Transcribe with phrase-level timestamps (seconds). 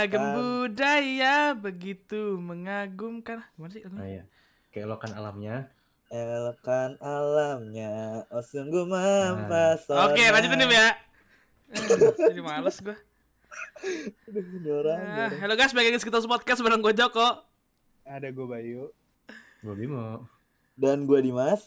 [0.00, 3.44] Beragam budaya begitu mengagumkan.
[3.52, 3.82] Gimana sih?
[3.84, 4.24] Nah, iya.
[4.72, 5.68] Keelokan alamnya.
[6.10, 10.10] Elokkan alamnya, oh sungguh mempesona.
[10.10, 10.88] Oke, lanjutin nih ya.
[12.34, 12.96] Jadi males gue.
[14.26, 15.38] Aduh, ini orang, ini Ah, orang.
[15.38, 17.46] halo guys, balik lagi kita podcast bareng gue Joko.
[18.02, 18.90] Ada gue Bayu.
[19.62, 20.26] Gue Bimo.
[20.74, 21.62] Dan gue Dimas.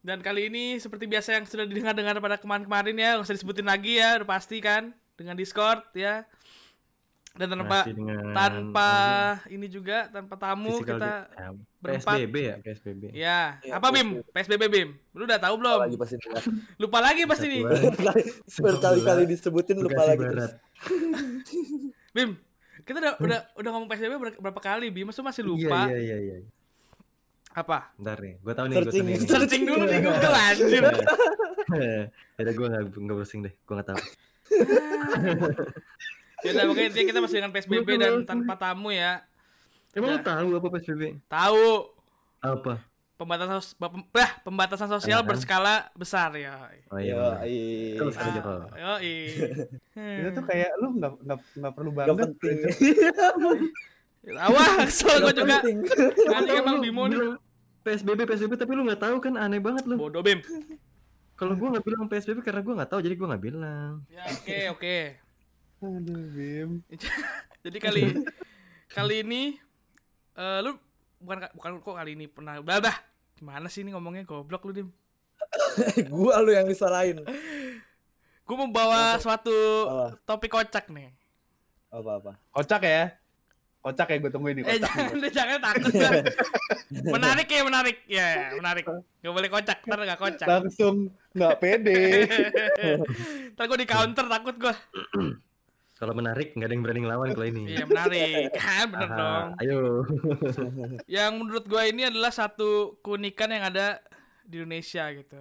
[0.00, 4.00] Dan kali ini seperti biasa yang sudah didengar-dengar pada kemarin-kemarin ya, nggak usah disebutin lagi
[4.00, 6.24] ya, udah pasti kan dengan Discord ya.
[7.30, 8.90] Dan tanpa Masih dengan tanpa
[9.48, 11.48] ini juga tanpa tamu physical kita ya,
[11.78, 12.16] berempat.
[12.18, 13.02] PSBB ya, PSBB.
[13.06, 13.12] ya.
[13.14, 13.40] Iya,
[13.78, 14.08] Apa Bim?
[14.26, 14.88] PSBB Bim?
[15.14, 15.78] Lu udah tahu belum?
[15.86, 16.40] Lagi pasti lupa.
[16.76, 17.62] Lupa lagi pasti nih.
[18.66, 20.26] Berkali-kali disebutin lupa lagi.
[22.10, 22.34] Bim,
[22.82, 25.06] kita udah udah udah ngomong PSBB ber- berapa kali Bim?
[25.08, 25.86] Masa masih lupa?
[25.86, 26.50] Iya, iya, iya, iya.
[27.50, 27.94] Apa?
[27.94, 29.02] Bentar nih, gue tau nih, gue Searching.
[29.02, 29.26] tau nih.
[29.26, 30.82] Searching dulu di Google anjir.
[32.36, 33.98] Ya gue gak, gak browsing deh, gue gak tau.
[36.40, 39.20] Ya udah pokoknya intinya kita masih dengan PSBB dan tanpa tamu ya.
[39.90, 40.26] Emang lu Udah.
[40.26, 41.02] tahu apa PSBB?
[41.26, 41.64] Tahu
[42.40, 42.74] Apa?
[43.14, 46.56] pembatasan sos- bah, bah, pembatasan sosial berskala besar ya.
[46.88, 47.26] Oh Iya, iya.
[47.44, 47.98] iya.
[47.98, 48.72] Terus aja kok.
[48.72, 48.92] Yo,
[50.18, 52.16] Itu tuh kayak lu nggak nggak nggak perlu banget.
[52.32, 52.56] penting.
[54.30, 55.58] Awah, kesel gue juga.
[56.32, 57.36] Anjing emang Bimo nih.
[57.80, 59.96] PSBB, PSBB, tapi lu gak tahu kan aneh banget lu.
[59.96, 60.44] Bodoh Bim.
[61.32, 64.04] Kalau gue gak bilang PSBB karena gue gak tahu, jadi gue gak bilang.
[64.06, 64.96] Ya oke oke.
[65.80, 66.84] Aduh, Bim.
[67.64, 68.02] Jadi kali
[68.92, 69.56] kali ini
[70.36, 70.76] eh lu
[71.20, 72.96] bukan bukan kok kali ini pernah bah, bah.
[73.40, 74.88] Gimana sih ini ngomongnya goblok lu Dim?
[76.12, 77.24] Gua lu yang disalahin.
[78.46, 79.54] Gue membawa suatu
[79.86, 80.06] Apa?
[80.26, 81.14] topik kocak nih.
[81.88, 82.36] Apa-apa.
[82.50, 83.14] Kocak ya.
[83.80, 84.90] Kocak ya gue tungguin nih Eh kocak.
[84.90, 86.10] jangan deh, jangan takut gua.
[87.16, 88.26] Menarik ya menarik ya
[88.58, 88.84] menarik.
[89.24, 90.46] Gak boleh kocak, ntar gak kocak.
[90.50, 92.26] Langsung nggak pede.
[93.56, 94.74] ntar gue di counter takut gue.
[96.00, 97.62] Kalau menarik, nggak ada yang berani ngelawan kalau ini.
[97.76, 99.46] Iya menarik kan bener Aha, dong.
[99.60, 99.80] Ayo.
[101.20, 104.00] Yang menurut gue ini adalah satu keunikan yang ada
[104.40, 105.36] di Indonesia gitu.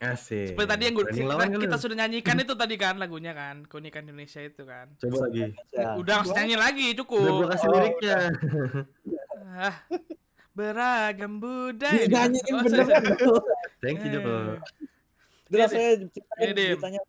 [0.00, 0.56] Asik.
[0.56, 4.08] Seperti tadi yang gue, kita, ngelawan kita sudah nyanyikan itu tadi kan lagunya kan, keunikan
[4.08, 4.88] Indonesia itu kan.
[4.96, 5.52] Coba lagi.
[5.76, 5.94] Ya.
[6.00, 7.46] Udah usah nyanyi lagi Udah gue cukup.
[7.52, 8.18] kasih Oh, liriknya.
[9.52, 9.76] Ah,
[10.56, 12.00] beragam budaya.
[12.00, 13.54] Dinyanyiin Oh, bener sorry, sorry.
[13.84, 14.34] Thank you, Joko.
[15.52, 17.00] Udah Ini, saya ceritain ceritanya?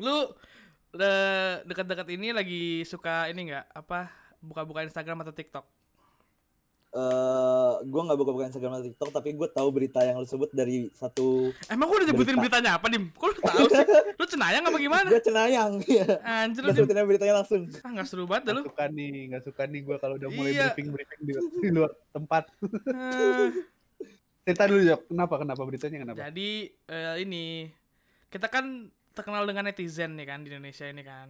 [0.00, 0.32] Lu
[0.92, 5.64] de- dekat-dekat ini lagi suka ini nggak apa buka-buka Instagram atau TikTok?
[6.92, 10.92] Eh, gua nggak buka-buka Instagram atau TikTok, tapi gue tahu berita yang lu sebut dari
[10.92, 11.48] satu.
[11.66, 12.60] Emang gua udah nyebutin Berita.
[12.60, 13.08] beritanya apa, Dim?
[13.10, 13.86] Kok lu tahu sih?
[14.20, 15.08] Lu cenayang apa gimana?
[15.08, 16.04] Gue cenayang, ya.
[16.20, 17.64] Anjir lu, Gak aja beritanya langsung.
[17.80, 18.60] Ah, nggak seru banget dah lu.
[18.60, 20.68] Nggak suka nih, nggak suka nih gue kalau udah mulai Iya.
[20.68, 22.42] briefing briefing di, di luar tempat.
[22.92, 23.48] Ah,
[24.44, 26.18] Cerita dulu Jok, kenapa kenapa beritanya kenapa?
[26.28, 27.72] Jadi eh, ini
[28.28, 31.28] kita kan terkenal dengan netizen nih kan di Indonesia ini kan.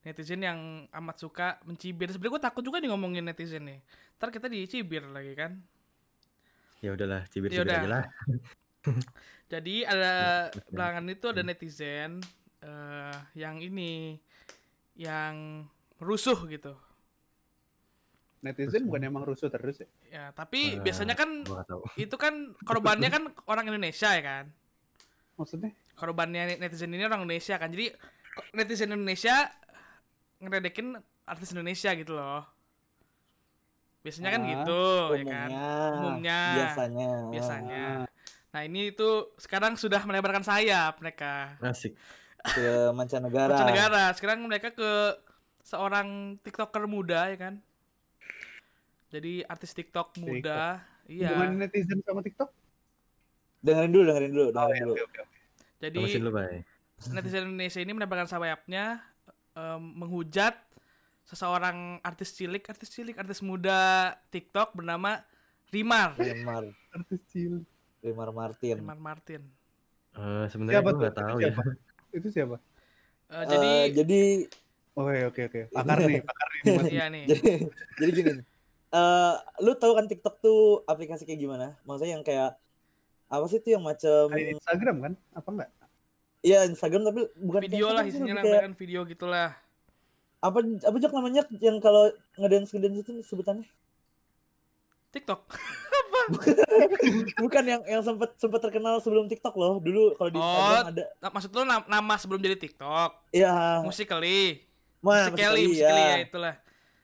[0.00, 0.58] Netizen yang
[0.90, 2.08] amat suka mencibir.
[2.08, 3.78] Sebenarnya gue takut juga nih ngomongin netizen nih.
[4.16, 5.60] Ntar kita dicibir lagi kan.
[6.80, 7.80] Ya udahlah, Ya cibir-cibir udah.
[7.84, 8.04] aja lah.
[9.52, 10.12] Jadi ada
[10.72, 12.24] belakangan itu ada netizen
[12.64, 14.16] eh, yang ini
[14.96, 15.66] yang
[16.00, 16.72] rusuh gitu.
[18.40, 19.88] Netizen bukan emang rusuh terus ya?
[20.08, 21.44] Ya, tapi Eh, biasanya kan
[22.00, 24.44] itu kan korbannya kan orang Indonesia ya kan.
[25.36, 25.76] Maksudnya?
[26.00, 27.68] Korbannya netizen ini orang Indonesia kan.
[27.68, 27.92] Jadi
[28.50, 29.52] netizen Indonesia
[30.40, 30.96] ngeredekin
[31.28, 32.40] artis Indonesia gitu loh.
[34.00, 35.48] Biasanya kan Ah, gitu, ya kan.
[35.52, 35.68] Umumnya.
[35.92, 36.40] Umumnya.
[36.56, 37.10] Biasanya.
[37.28, 37.84] Biasanya.
[38.00, 38.08] Ah,
[38.50, 39.06] Nah, ini itu
[39.38, 41.54] sekarang sudah melebarkan sayap mereka.
[41.62, 41.94] Asik.
[42.42, 42.66] Ke
[42.96, 43.54] mancanegara.
[43.54, 44.04] Mancanegara.
[44.10, 44.90] Sekarang mereka ke
[45.62, 47.54] seorang TikToker muda ya kan.
[49.10, 50.82] Jadi artis TikTok muda.
[51.06, 51.62] Hubungan Iya.
[51.62, 52.50] netizen sama TikTok?
[53.60, 54.94] Dengerin dulu, dengerin dulu, Oh, dengerin ya, dulu.
[54.94, 55.39] oke, oke, oke.
[55.80, 55.98] Jadi
[57.16, 59.00] netizen Indonesia ini menebarkan sayapnya
[59.56, 60.52] em, menghujat
[61.24, 65.24] seseorang artis cilik, artis cilik, artis muda TikTok bernama
[65.70, 66.18] Rimar.
[66.18, 67.62] Rimar, Artis cilik.
[68.02, 68.76] Rimar Martin.
[68.82, 69.42] Rimar Martin.
[70.18, 71.02] Eh, sebenarnya gue tuh?
[71.06, 71.54] gak tahu ya.
[71.54, 71.62] siapa?
[72.10, 72.56] Itu siapa?
[73.30, 74.20] Eh, Eh, jadi jadi
[74.98, 75.60] Oke oke oke.
[75.70, 76.62] Pakar nih, pakar nih.
[76.90, 77.24] Iya nih.
[77.30, 77.50] jadi
[77.94, 78.42] jadi gini.
[78.90, 81.78] Eh, lu tahu kan TikTok tuh aplikasi kayak gimana?
[81.86, 82.58] Maksudnya yang kayak
[83.30, 85.12] apa sih tuh yang macam Kayak Instagram kan?
[85.38, 85.70] Apa enggak?
[86.40, 89.52] Iya Instagram tapi bukan Video lah isinya lebih kayak- video gitulah.
[90.40, 93.68] apa apa jak namanya yang kalau ngedance ngedance itu sebutannya
[95.10, 95.44] TikTok.
[97.38, 100.44] bukan yang yang sempat sempat terkenal sebelum TikTok loh dulu kalau di Oh.
[100.46, 103.10] Instagram ada Nah, Maksud lu nam- nama sebelum jadi TikTok?
[103.30, 104.64] iya Musical.ly,
[104.98, 105.92] Musical.ly, Musical.ly ya.
[105.92, 106.54] ya itulah.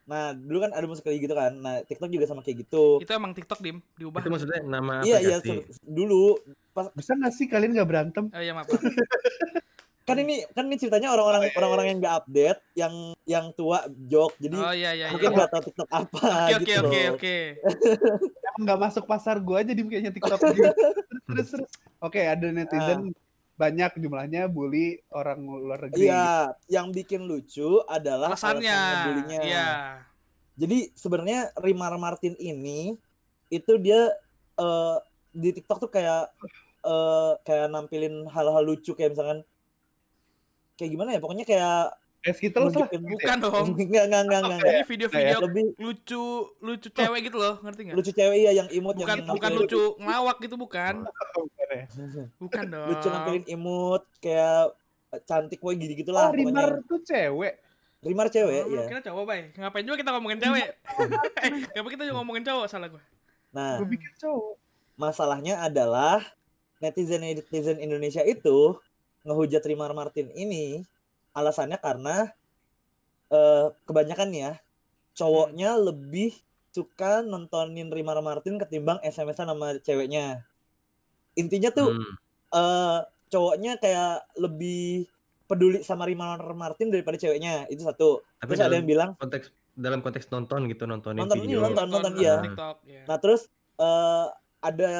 [0.07, 3.35] Nah dulu kan ada Musical.ly gitu kan nah TikTok juga sama kayak gitu Itu emang
[3.35, 4.23] TikTok dim diubah.
[4.23, 5.43] Itu maksudnya nama iya iya
[5.83, 6.39] dulu
[6.71, 8.25] pas Bisa nggak sih kalian nggak berantem?
[8.31, 8.71] Oh iya maaf.
[10.07, 12.95] kan ini kan ini ceritanya orang-orang orang-orang yang nggak update, yang
[13.27, 14.39] yang tua jok.
[14.39, 15.37] Jadi Oh iya iya mungkin iya.
[15.43, 17.15] nggak tahu TikTok apa Oke oke gitu oke loh.
[17.19, 17.37] oke.
[18.47, 20.63] Emang nggak masuk pasar gua aja di kayaknya TikTok gitu.
[20.71, 21.71] terus terus terus.
[21.99, 23.11] Oke, ada netizen
[23.57, 26.13] banyak jumlahnya bully orang luar negeri.
[26.13, 28.81] Iya, yang bikin lucu adalah Alasannya.
[29.41, 29.69] Iya.
[30.57, 32.97] Jadi sebenarnya Rimar Martin ini
[33.49, 34.13] itu dia
[34.61, 34.97] eh,
[35.33, 36.33] di TikTok tuh kayak
[36.85, 39.41] eh, kayak nampilin hal-hal lucu kayak misalkan
[40.77, 42.91] kayak gimana ya pokoknya kayak Kayak Skittles lah.
[42.91, 43.67] nunjukin- Bukan dong.
[43.79, 44.73] enggak enggak enggak enggak, enggak.
[44.73, 46.23] Ini video-video lebih lucu
[46.59, 47.97] lucu cewek gitu loh, ngerti nggak?
[47.97, 50.95] lucu cewek iya yang imut Bukan yang bukan lucu ngelawak gitu bukan.
[51.37, 51.87] Bukan ya?
[52.37, 52.87] Bukan dong.
[52.89, 54.75] lucu nampilin imut kayak
[55.09, 57.55] eh, cantik woi gitu gitulah Oh, Rimar tuh cewek.
[57.99, 59.41] Rimar cewek Oh, ya Kita cowok, Bay.
[59.53, 60.67] Ngapain juga kita ngomongin cewek?
[61.43, 63.03] eh, ngapain kita juga ngomongin cowok salah gua.
[63.49, 64.59] nah Gue pikir cowok.
[64.95, 66.27] masalahnya adalah
[66.77, 68.75] netizen netizen Indonesia itu
[69.23, 70.83] ngehujat Rimar Martin ini
[71.37, 72.33] alasannya karena
[73.29, 74.53] eh, kebanyakan ya
[75.13, 76.33] cowoknya lebih
[76.73, 80.45] suka nontonin Rimar Martin ketimbang SMS-an sama ceweknya.
[81.37, 82.15] Intinya tuh Hmm.
[82.53, 82.99] eh
[83.33, 85.09] cowoknya kayak lebih
[85.49, 87.65] peduli sama Rimar Martin daripada ceweknya.
[87.73, 88.21] Itu satu.
[88.41, 91.61] Tapi Terus ada yang bilang, konteks dalam konteks nonton gitu nontonin Nonton ini, video.
[91.65, 91.87] nonton.
[91.89, 92.35] nonton, iya.
[92.45, 93.03] TikTok, ya.
[93.09, 94.27] Nah terus eh
[94.61, 94.91] ada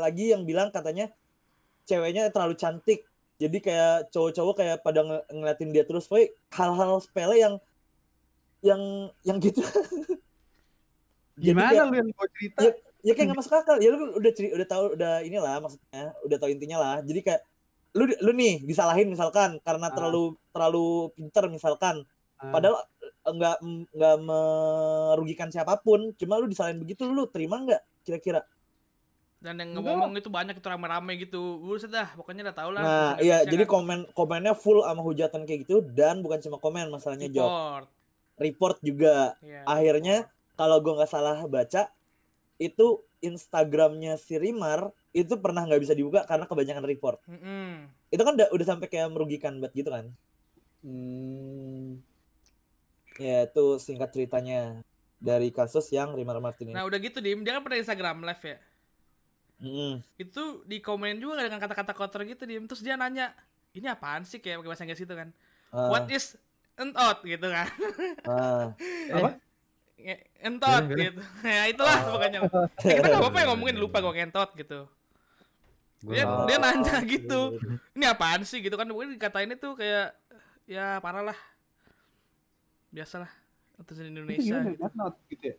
[0.00, 1.12] lagi yang bilang katanya
[1.84, 3.04] ceweknya terlalu cantik.
[3.36, 6.08] Jadi kayak cowok-cowok kayak pada nge- ngeliatin dia terus.
[6.08, 7.54] Pokoknya hal-hal sepele yang
[8.60, 8.82] yang
[9.22, 9.60] yang gitu.
[11.36, 12.60] Gimana kayak- lu yang mau cerita?
[12.64, 12.72] Iya.
[13.04, 13.76] ya kayak nggak masuk akal.
[13.78, 16.96] Ya lu udah ceri- udah tahu udah inilah maksudnya, udah tahu intinya lah.
[17.04, 17.42] Jadi kayak
[17.92, 19.94] lu lu nih disalahin misalkan karena Ah.
[19.94, 21.96] terlalu terlalu pinter misalkan.
[22.36, 22.50] Ah.
[22.50, 23.56] Padahal eh, nggak
[23.92, 26.16] nggak merugikan siapa pun.
[26.16, 28.40] Cuma lu disalahin begitu lu terima nggak kira-kira?
[29.36, 31.60] Dan yang ngomong itu banyak itu rame-rame gitu.
[31.60, 32.82] Buset dah, pokoknya udah tau lah.
[32.82, 36.56] Nah, iya, Indonesia jadi kan komen komennya full sama hujatan kayak gitu dan bukan cuma
[36.56, 37.86] komen masalahnya report.
[38.36, 39.36] Report juga.
[39.44, 40.16] Iya, Akhirnya
[40.56, 41.92] kalau gua nggak salah baca
[42.56, 47.18] itu Instagramnya si Rimar itu pernah nggak bisa dibuka karena kebanyakan report.
[47.28, 47.88] Mm-mm.
[48.12, 50.12] Itu kan udah, udah sampai kayak merugikan banget gitu kan.
[50.84, 52.04] Hmm.
[53.16, 54.84] Ya, itu singkat ceritanya
[55.16, 56.76] dari kasus yang Rimar Martin ini.
[56.76, 58.56] Nah, udah gitu Dim, dia kan pernah Instagram live ya.
[59.56, 60.04] Mm-mm.
[60.14, 62.64] Itu di komen juga dengan kata-kata kotor gitu Dim.
[62.64, 63.32] Terus dia nanya,
[63.72, 65.28] "Ini apaan sih?" kayak pakai bahasa Inggris itu kan.
[65.70, 66.36] Ah, What is
[66.74, 67.68] entot gitu kan.
[68.24, 68.76] ah.
[69.16, 69.30] Apa?
[69.96, 71.20] Nge- entot gitu.
[71.56, 72.38] Ya itulah pokoknya.
[72.84, 74.84] Eh, kita nggak apa-apa yang ngomongin lupa gue entot gitu.
[76.04, 77.40] Dia, nggak- dia Oh, nanya gitu.
[77.96, 78.84] Ini apaan sih gitu kan.
[78.84, 80.12] Pokoknya dikatain itu kayak
[80.68, 81.38] ya parah lah.
[82.90, 83.32] Biasalah.
[83.76, 84.56] Untuk Itu Indonesia.
[84.92, 85.56] not, gitu ya?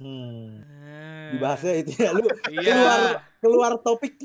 [0.00, 0.64] Hmm.
[0.64, 2.72] Eh, Dibahasnya itu ya lu Iya.
[2.72, 4.16] keluar- keluar topik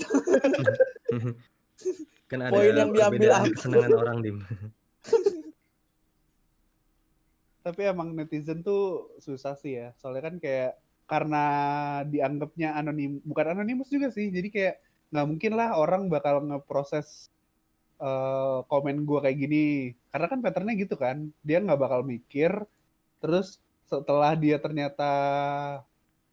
[2.25, 4.37] kan ada Poin yang diambil kesenangan orang dim.
[7.65, 9.93] Tapi emang netizen tuh susah sih ya.
[9.97, 10.73] Soalnya kan kayak
[11.05, 11.43] karena
[12.05, 14.29] dianggapnya anonim, bukan anonimus juga sih.
[14.29, 14.75] Jadi kayak
[15.13, 17.29] nggak mungkin lah orang bakal ngeproses
[17.97, 19.65] eh, komen gua kayak gini.
[20.09, 21.29] Karena kan patternnya gitu kan.
[21.41, 22.53] Dia nggak bakal mikir.
[23.17, 25.11] Terus setelah dia ternyata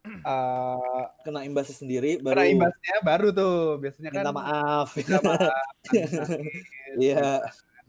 [0.27, 4.89] eh kena imbasnya sendiri kena baru imbasnya baru tuh biasanya kan minta maaf.
[4.93, 5.51] minta maaf,
[6.99, 7.41] Iya.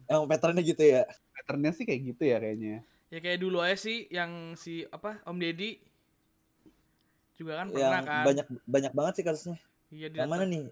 [0.06, 1.04] Emang patternnya gitu ya.
[1.34, 2.76] patternnya sih kayak gitu ya kayaknya.
[3.08, 5.80] Ya kayak dulu aja sih yang si apa Om Deddy
[7.34, 8.24] juga kan pernah Yang kan.
[8.24, 9.58] banyak banyak banget sih kasusnya.
[9.90, 10.64] Iya Yang mana nih?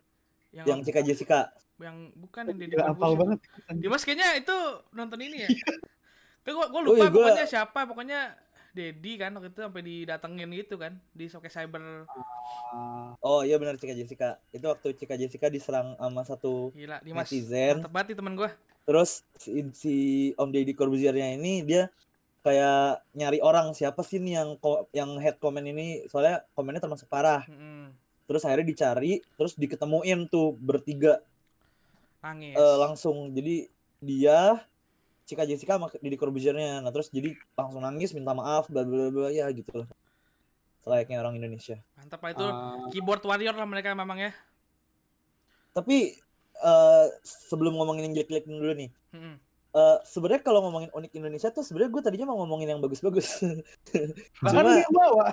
[0.52, 1.40] Yang, Yang Cika Jessica.
[1.80, 3.18] yang bukan yang Deddy Corbuzier.
[3.18, 3.40] banget.
[3.76, 4.58] Dimas kayaknya itu
[4.92, 5.50] nonton ini ya.
[6.44, 8.20] Kayak gua, gua Oh lupa iya, gua- pokoknya siapa, pokoknya
[8.72, 12.08] Dedi kan waktu itu sampai didatengin gitu kan di Soke Cyber.
[12.72, 14.40] Ah, Oh iya benar Cika Jessica.
[14.50, 17.28] Itu waktu Cika Jessica diserang sama satu Gila, Dimas.
[17.28, 17.84] netizen.
[17.84, 18.50] Mantep banget nih temen gua.
[18.82, 19.96] Terus si, si
[20.40, 21.92] Om Deddy Corbuziernya ini dia
[22.42, 24.50] kayak nyari orang siapa sih nih yang
[24.90, 27.46] yang head comment ini soalnya komennya termasuk parah.
[27.46, 27.94] Mm-mm.
[28.26, 31.20] Terus akhirnya dicari, terus diketemuin tuh bertiga
[32.24, 32.56] Nangis.
[32.56, 33.30] eh, langsung.
[33.36, 33.68] Jadi
[34.02, 34.58] dia
[35.24, 36.80] Cika Jessica sama Deddy Corbuziernya.
[36.80, 39.88] Nah, terus jadi langsung nangis minta maaf bla bla bla ya gitu lah.
[40.82, 41.78] Selayaknya orang Indonesia.
[41.94, 42.42] Mantap lah itu.
[42.44, 44.32] ah, Keyboard warrior lah mereka memang ya.
[45.72, 46.18] Tapi
[46.54, 48.90] eh sebelum ngomongin yang jelek-jelek dulu nih.
[49.12, 49.36] Mm-mm.
[49.72, 53.40] eh sebenarnya kalau ngomongin unik Indonesia tuh sebenarnya gue tadinya mau ngomongin yang bagus-bagus.
[54.44, 55.26] Bahkan Cuma dia bawa.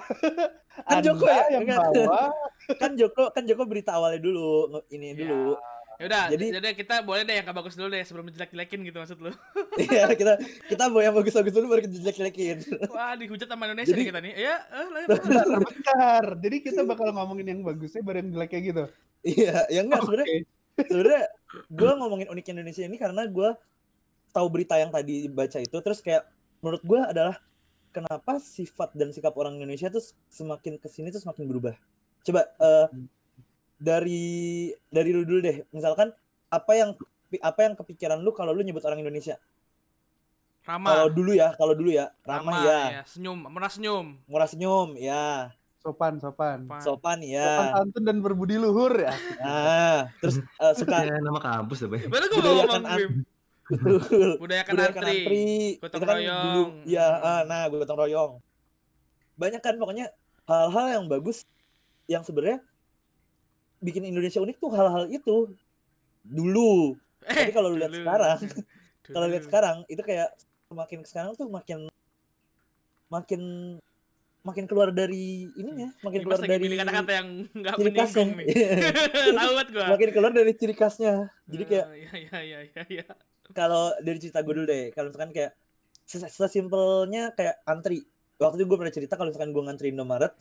[0.86, 1.42] Kan Joko ya?
[1.50, 1.80] yang Enggak.
[1.90, 2.22] bawa.
[2.80, 5.26] kan Joko kan Joko berita awalnya dulu ini Iya.
[5.26, 5.58] dulu.
[5.98, 9.02] Ya udah, Jadi- jadi, kita boleh deh yang gak bagus dulu deh sebelum jelek-jelekin gitu
[9.02, 9.34] maksud lu.
[9.82, 10.38] Iya kita
[10.70, 12.56] kita mau yang bagus-bagus dulu baru kita jelek-jelekin.
[12.94, 14.32] Wah, dihujat sama Indonesia Jadi- nih kita nih.
[14.38, 14.86] Ya, eh.
[15.66, 16.24] Bentar.
[16.38, 18.84] Jadi kita bakal ngomongin yang bagusnya baru yang jeleknya gitu.
[19.26, 20.82] Iya, ya enggak sebenarnya Oke.
[20.86, 21.22] sebenarnya
[21.66, 23.50] gue ngomongin unik Indonesia ini karena gue
[24.30, 26.30] tahu berita yang tadi baca itu terus kayak
[26.62, 27.34] menurut gue adalah
[27.90, 29.98] kenapa sifat dan sikap orang Indonesia tuh
[30.30, 31.74] semakin ke sini tuh semakin berubah
[32.22, 32.86] coba eh,
[33.78, 34.26] dari
[34.90, 36.10] dari lu dulu deh misalkan
[36.48, 36.90] apa yang
[37.38, 39.38] apa yang kepikiran lu kalau lu nyebut orang Indonesia
[40.62, 40.90] Ramah.
[40.90, 43.02] kalau dulu ya kalau dulu ya ramah, ya ya.
[43.08, 44.06] Senyum, merah senyum.
[44.26, 46.66] murah senyum ya Sopan, sopan.
[46.66, 49.14] Sopan Sopan ya santun dan berbudi luhur ya.
[49.40, 52.02] nah terus eh, suka Kayak nama kampus deh, Bay.
[52.04, 53.12] Baru Budayakan ngomong,
[53.88, 55.14] betul Budayakan budayakan antri.
[55.14, 55.46] antri
[55.80, 56.42] Gotong kan royong.
[56.44, 58.32] dulu ya ah, nah gotong royong
[59.38, 60.06] banyak kan pokoknya
[60.44, 61.46] hal-hal yang bagus
[62.04, 62.58] yang sebenarnya
[63.78, 65.52] bikin Indonesia unik tuh hal-hal itu.
[66.24, 66.98] Dulu.
[67.24, 68.38] Eh, tapi kalau lu lihat sekarang
[69.14, 70.28] kalau lihat sekarang itu kayak
[70.68, 71.88] semakin sekarang tuh makin
[73.08, 73.42] makin
[74.44, 78.26] makin keluar dari ininya makin Dimas keluar lagi dari kata-kata yang nggak ciri khasnya.
[79.36, 79.86] Tahu banget gua.
[79.92, 81.14] makin keluar dari ciri khasnya.
[81.48, 83.04] Jadi kayak Eh, Iya, iya, iya,
[83.52, 85.52] kalau dari cerita gue dulu deh kalau misalkan kayak
[86.04, 88.04] ses- sesimpelnya kayak antri.
[88.38, 90.32] Waktu itu gue pernah cerita kalau misalkan gue ngantri Indomaret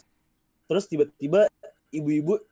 [0.67, 1.47] terus tiba-tiba
[1.89, 2.43] ibu-ibu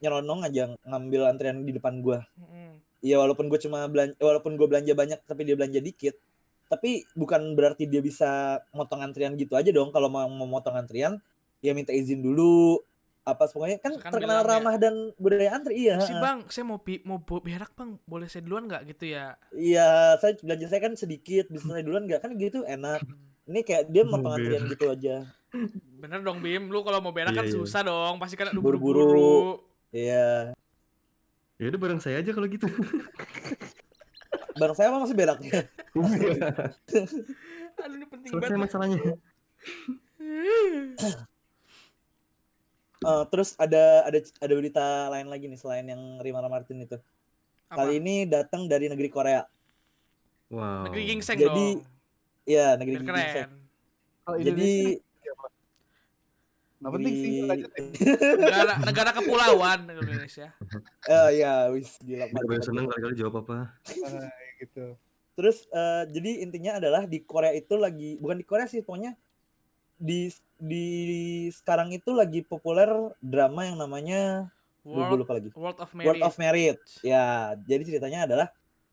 [0.00, 2.80] nyelonong aja ngambil antrian di depan gue Mm-mm.
[3.04, 6.16] ya walaupun gue cuma belanja walaupun gue belanja banyak tapi dia belanja dikit.
[6.68, 9.88] Tapi bukan berarti dia bisa motong antrian gitu aja dong.
[9.88, 11.16] Kalau mau mau motong antrian
[11.64, 12.76] ya minta izin dulu.
[13.24, 15.96] Apa pokoknya kan Terus kan terkenal bilang ya, ramah dan budaya antri iya.
[16.00, 18.88] Si bang, saya mau pi- mau berak bang, boleh saya duluan nggak?
[18.88, 19.36] Gitu ya?
[19.52, 22.20] iya saya belanja saya kan sedikit bisa saya duluan nggak?
[22.24, 23.04] Kan gitu enak
[23.48, 24.72] ini kayak dia Mau antrian berak.
[24.76, 25.16] gitu aja
[25.98, 27.56] Bener dong Bim, lu kalau mau berak kan Iya, iya.
[27.56, 29.64] susah dong, pasti kan Buru-buru.
[29.88, 30.52] iya
[31.56, 32.68] Ya udah bareng saya aja kalau gitu.
[34.54, 35.64] barang saya apa masih beraknya
[37.78, 38.60] Aduh ini penting Selesai banget.
[38.60, 38.98] masalahnya.
[42.98, 46.98] Eh, terus ada ada ada berita lain lagi nih selain yang Rimara Martin itu
[47.66, 47.86] Apa?
[47.86, 49.42] kali ini datang dari negeri Korea
[50.48, 50.88] Wow.
[50.88, 51.84] Negeri gingseng Jadi, dong.
[52.48, 53.50] Iya negeri Biar ginseng keren.
[54.24, 55.06] Kalau jadi Indonesia
[56.78, 57.84] Nggak penting sih, lanjutin.
[58.46, 60.54] Negara negara kepulauan Indonesia.
[61.10, 63.74] Eh ya wis gila Gue seneng kali-kali jawab apa.
[64.06, 64.30] Ah,
[64.62, 64.94] gitu.
[65.34, 69.18] Terus eh, jadi intinya adalah di Korea itu lagi bukan di Korea sih pokoknya
[69.98, 70.86] di di
[71.50, 72.86] sekarang itu lagi populer
[73.18, 74.46] drama yang namanya
[74.86, 75.50] World, lupa lagi.
[75.52, 76.22] World of World Marriage.
[76.24, 76.80] of Merit.
[77.02, 78.48] Ya, jadi ceritanya adalah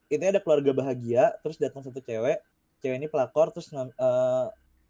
[0.09, 2.41] itu ada keluarga bahagia, terus datang satu cewek,
[2.79, 4.45] cewek ini pelakor, terus eh,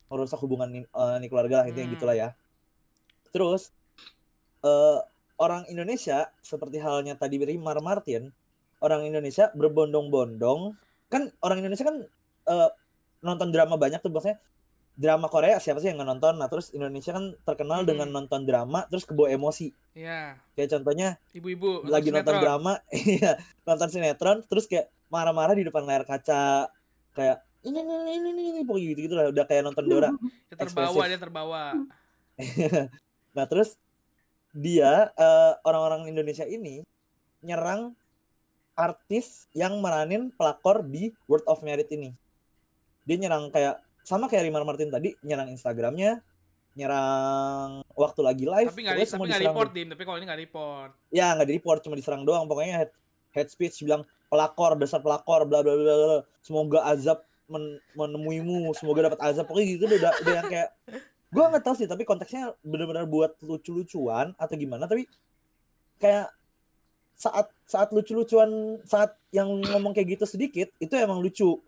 [0.06, 1.96] merusak hubungan ini, ini keluarga lah intinya Hmm.
[1.98, 2.30] gitulah ya.
[3.32, 3.70] Terus
[4.62, 5.00] eh,
[5.38, 8.32] orang Indonesia seperti halnya tadi Rimar Martin,
[8.82, 10.74] orang Indonesia berbondong-bondong,
[11.08, 11.98] kan orang Indonesia kan
[12.46, 12.70] eh,
[13.22, 14.38] nonton drama banyak tuh maksudnya
[14.96, 16.34] drama Korea siapa sih yang nggak nonton?
[16.40, 17.90] Nah, terus Indonesia kan terkenal Hmm.
[17.94, 19.70] dengan nonton drama terus kebawa emosi.
[19.96, 22.44] Iya, Kayak contohnya ibu-ibu lagi nonton sinetron.
[22.44, 22.74] drama,
[23.16, 23.32] iya,
[23.64, 26.68] nonton sinetron, terus kayak marah-marah di depan layar kaca,
[27.14, 30.10] kayak ini ini ini ini, ini pokoknya gitu gitu lah, udah kayak nonton Dora.
[30.50, 31.10] Dia terbawa, ekspresif.
[31.10, 31.64] dia terbawa.
[33.36, 33.76] nah terus
[34.56, 36.86] dia eh, orang-orang Indonesia ini
[37.44, 37.92] nyerang
[38.76, 42.12] artis yang meranin pelakor di World of Merit ini.
[43.08, 46.22] Dia nyerang kayak sama kayak Rimar Martin tadi, nyerang Instagramnya,
[46.76, 50.92] nyerang waktu lagi live, Tapi nggak tapi nggak report dim, tapi kalau ini nggak report.
[51.10, 52.92] ya nggak di report cuma diserang doang pokoknya head,
[53.32, 56.20] head speech bilang pelakor dasar pelakor bla bla bla.
[56.44, 59.46] semoga azab men- menemuimu semoga dapat azab.
[59.50, 60.70] Pokoknya gitu udah udah yang kayak
[61.34, 65.04] gua nggak tahu sih tapi konteksnya benar-benar buat lucu-lucuan atau gimana tapi
[66.00, 66.32] kayak
[67.16, 71.60] saat saat lucu-lucuan saat yang ngomong kayak gitu sedikit itu emang lucu.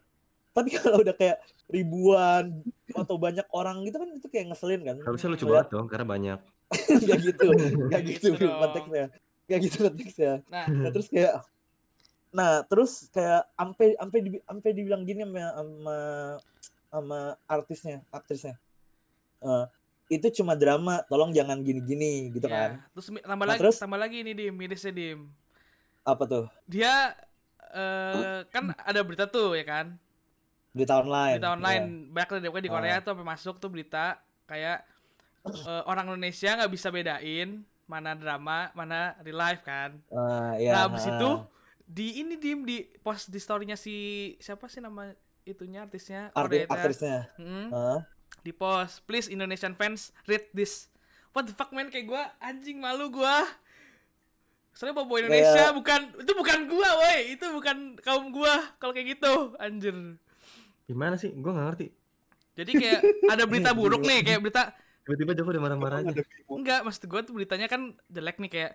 [0.51, 1.39] Tapi kalau udah kayak
[1.71, 2.63] ribuan
[2.95, 4.97] atau banyak orang gitu kan itu kayak ngeselin kan?
[5.03, 6.39] Harusnya lucu banget dong, karena banyak.
[7.07, 7.47] Gak gitu
[7.87, 9.05] Gak gitu Gitu konteksnya.
[9.47, 10.33] Gak gitu konteksnya.
[10.51, 11.39] Nah, Nah terus kayak
[12.37, 15.97] Nah terus kayak Ampe ampe di, ampe dibilang gini sama sama,
[16.87, 18.55] sama artisnya Aktrisnya
[19.37, 19.65] Eh,
[20.07, 22.53] Itu cuma drama Tolong jangan gini-gini gitu ya.
[22.55, 23.75] kan Terus tambah Nah, lagi, terus?
[23.77, 25.29] tambah lagi ini dim, mirisnya dim.
[26.01, 27.17] Apa tuh Dia
[27.67, 29.97] eh kan ada berita tuh ya kan
[30.71, 32.13] Berita online berita online Iya.
[32.13, 32.71] banyak pokoknya di.
[32.71, 34.05] Korea tuh sampai masuk tuh berita
[34.45, 34.85] kayak
[35.43, 37.49] eh, orang Indonesia nggak bisa bedain
[37.83, 41.11] mana drama mana real life kan Ah, iya, nah abis ah.
[41.11, 41.29] itu
[41.87, 43.95] di ini dim di post di storynya si
[44.37, 46.29] siapa sih nama itunya artisnya?
[46.31, 48.03] Arti- Korea Aktrisnya Hmm, Ah.
[48.41, 50.91] di post please Indonesian fans read this.
[51.31, 51.87] What the fuck man?
[51.87, 53.47] Kayak gua anjing malu gua.
[54.71, 57.19] Soalnya bobo Indonesia Kayak- bukan itu bukan gua woi.
[57.31, 59.95] Itu bukan kaum gua kalau kayak gitu anjir.
[60.83, 61.31] Gimana sih?
[61.31, 61.87] Gue gak ngerti.
[62.53, 66.19] jadi kayak ada berita buruk nih kayak berita Tiba-tiba Joko udah marah-marah aja.
[66.47, 68.73] Enggak, maksud gue tuh beritanya kan jelek nih kayak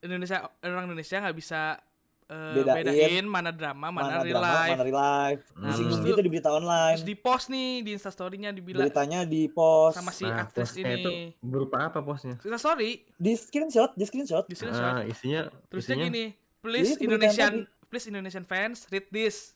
[0.00, 1.80] Indonesia orang Indonesia nggak bisa
[2.26, 4.70] eh, Bedain bedain mana drama, mana, real drama, life.
[4.74, 5.42] mana real life.
[5.54, 5.64] Hmm.
[5.70, 6.94] Disinggung Terus gitu di berita online.
[6.98, 10.90] Terus di post nih di instastory-nya dibilang Beritanya di post, sama si Nah, aktris postnya
[10.92, 11.24] itu ini.
[11.38, 12.34] berupa apa posnya?
[12.38, 14.44] Insta story di screenshot, di screenshot.
[14.44, 14.92] di screenshot.
[14.92, 16.24] Ah, isinya Terusnya isinya gini,
[16.58, 19.54] please Jadi itu berita Indonesian yang please Indonesian fans read this.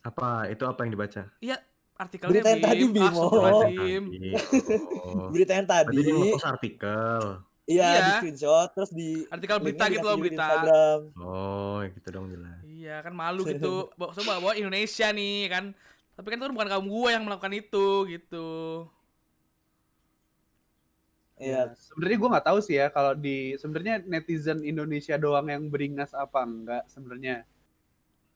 [0.00, 0.48] apa?
[0.48, 1.28] Itu apa yang dibaca?
[1.38, 1.60] Iya,
[1.94, 3.04] artikelnya Berita yang tadi, Bim.
[3.04, 3.10] Oh.
[3.12, 4.02] Astagfirullahaladzim.
[5.04, 5.28] Oh.
[5.28, 7.20] Berita yang tadi, Berarti dia nge-post artikel.
[7.70, 8.02] Iya Iya.
[8.02, 10.34] di screenshot terus di Artikel berita gitu loh, berita.
[10.42, 10.98] Instagram.
[11.22, 12.58] Oh, ya gitu dong jelas.
[12.66, 13.86] Iya kan malu gitu.
[14.18, 15.64] Coba bawa Indonesia nih kan.
[16.18, 18.48] Tapi kan itu bukan kaum gue yang melakukan itu gitu.
[21.40, 21.72] Iya.
[21.72, 26.44] Sebenarnya gue nggak tahu sih ya kalau di sebenarnya netizen Indonesia doang yang beringas apa
[26.44, 27.48] enggak sebenarnya.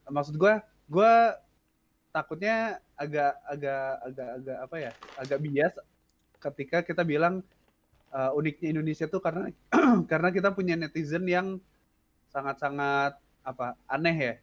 [0.09, 0.55] Maksud gue,
[0.88, 1.12] gue
[2.09, 4.93] takutnya agak agak agak agak apa ya?
[5.21, 5.75] Agak bias
[6.41, 7.45] ketika kita bilang
[8.14, 9.50] uh, uniknya Indonesia tuh karena
[10.11, 11.59] karena kita punya netizen yang
[12.30, 14.35] sangat-sangat apa aneh ya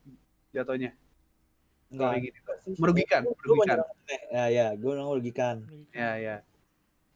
[0.62, 0.92] jatuhnya.
[1.92, 2.12] Kalau Enggak.
[2.12, 2.40] kayak gitu.
[2.80, 3.78] Merugikan, Gue merugikan.
[4.32, 5.56] Ya ya, gue merugikan.
[5.92, 6.36] Ya ya.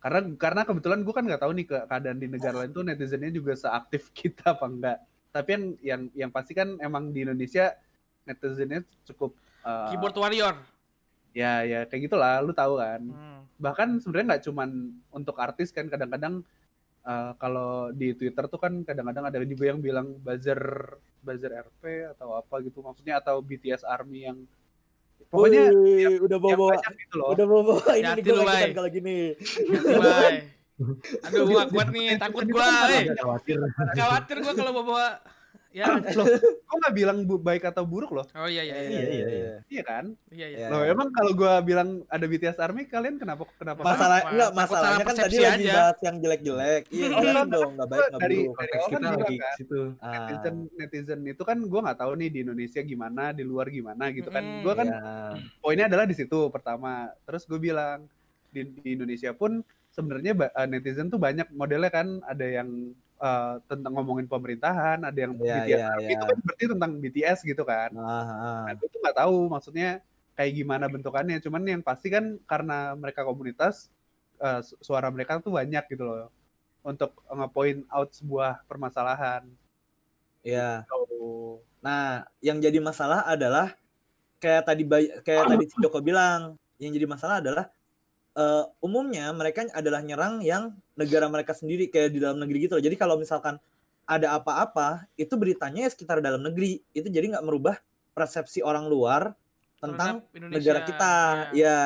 [0.03, 3.31] Karena karena kebetulan gue kan nggak tahu nih ke- keadaan di negara lain tuh netizennya
[3.31, 4.97] juga seaktif kita apa enggak.
[5.31, 7.75] Tapi yang yang yang pasti kan emang di Indonesia
[8.27, 10.55] netizennya cukup uh, Keyboard warrior.
[11.35, 13.01] Ya ya kayak gitulah lu tahu kan.
[13.03, 13.43] Hmm.
[13.59, 14.69] Bahkan sebenarnya nggak cuman
[15.11, 16.41] untuk artis kan kadang-kadang
[17.03, 20.59] uh, kalau di Twitter tuh kan kadang-kadang ada juga yang bilang buzzer
[21.19, 24.37] buzzer RP atau apa gitu maksudnya atau BTS Army yang
[25.27, 27.27] pokoknya Wih, udah yang bawa-bawa banyak gitu loh.
[27.33, 29.17] udah bawa ini Hati nih gue kalau gini.
[31.23, 32.67] Aduh, gua kuat nih, takut gua.
[32.91, 33.63] Eh, khawatir.
[33.95, 35.23] khawatir gua kalau bawa
[35.75, 35.85] ya.
[36.15, 38.23] Loh, gue nggak bilang bu- baik atau buruk loh.
[38.31, 38.89] Oh iya iya iya.
[38.89, 39.53] iya, iya, iya.
[39.67, 40.05] Iya kan?
[40.31, 40.57] Iya iya.
[40.57, 40.67] Ya.
[40.71, 43.83] Loh emang kalau gua bilang ada BTS Army kalian kenapa kenapa?
[43.83, 45.73] Masalah Takut enggak salah masalahnya kan tadi persepsi lagi aja.
[45.75, 46.81] bahas yang jelek-jelek.
[46.87, 48.55] Iya, jelasin enggak, dong, enggak baik enggak dari- buruk.
[48.55, 49.55] dari awal kan lagi kan.
[49.55, 49.79] situ.
[49.99, 54.03] Ah, netizen netizen itu kan gua nggak tahu nih di Indonesia gimana, di luar gimana
[54.09, 54.43] gitu kan.
[54.63, 54.99] Gua kan ya.
[55.59, 56.93] poinnya adalah di situ pertama.
[57.23, 58.07] Terus gue bilang
[58.47, 59.59] di, di Indonesia pun
[59.89, 65.33] sebenarnya eh, netizen tuh banyak modelnya kan ada yang eh, tentang ngomongin pemerintahan, ada yang
[65.39, 66.15] Iya, BTS iya, Army iya.
[66.17, 67.89] itu kan berarti tentang BTS gitu kan.
[67.95, 68.61] Ah, ah.
[68.67, 69.89] Nah, gue tuh nggak tahu maksudnya
[70.35, 71.37] kayak gimana bentukannya.
[71.39, 73.87] Cuman yang pasti kan karena mereka komunitas,
[74.61, 76.27] su- suara mereka tuh banyak gitu loh
[76.85, 79.41] untuk nge-point out sebuah permasalahan.
[80.45, 80.85] Iya.
[80.93, 81.57] Oh.
[81.81, 83.73] Nah, yang jadi masalah adalah
[84.37, 84.83] kayak tadi
[85.25, 87.65] kayak tadi si Joko bilang, yang jadi masalah adalah
[88.35, 92.83] eh, umumnya mereka adalah nyerang yang negara mereka sendiri kayak di dalam negeri gitu loh.
[92.83, 93.55] Jadi kalau misalkan
[94.05, 96.83] ada apa-apa, itu beritanya ya sekitar dalam negeri.
[96.91, 97.79] Itu jadi nggak merubah
[98.11, 99.33] persepsi orang luar
[99.75, 100.55] tentang Indonesia.
[100.55, 101.13] negara kita.
[101.51, 101.79] Iya.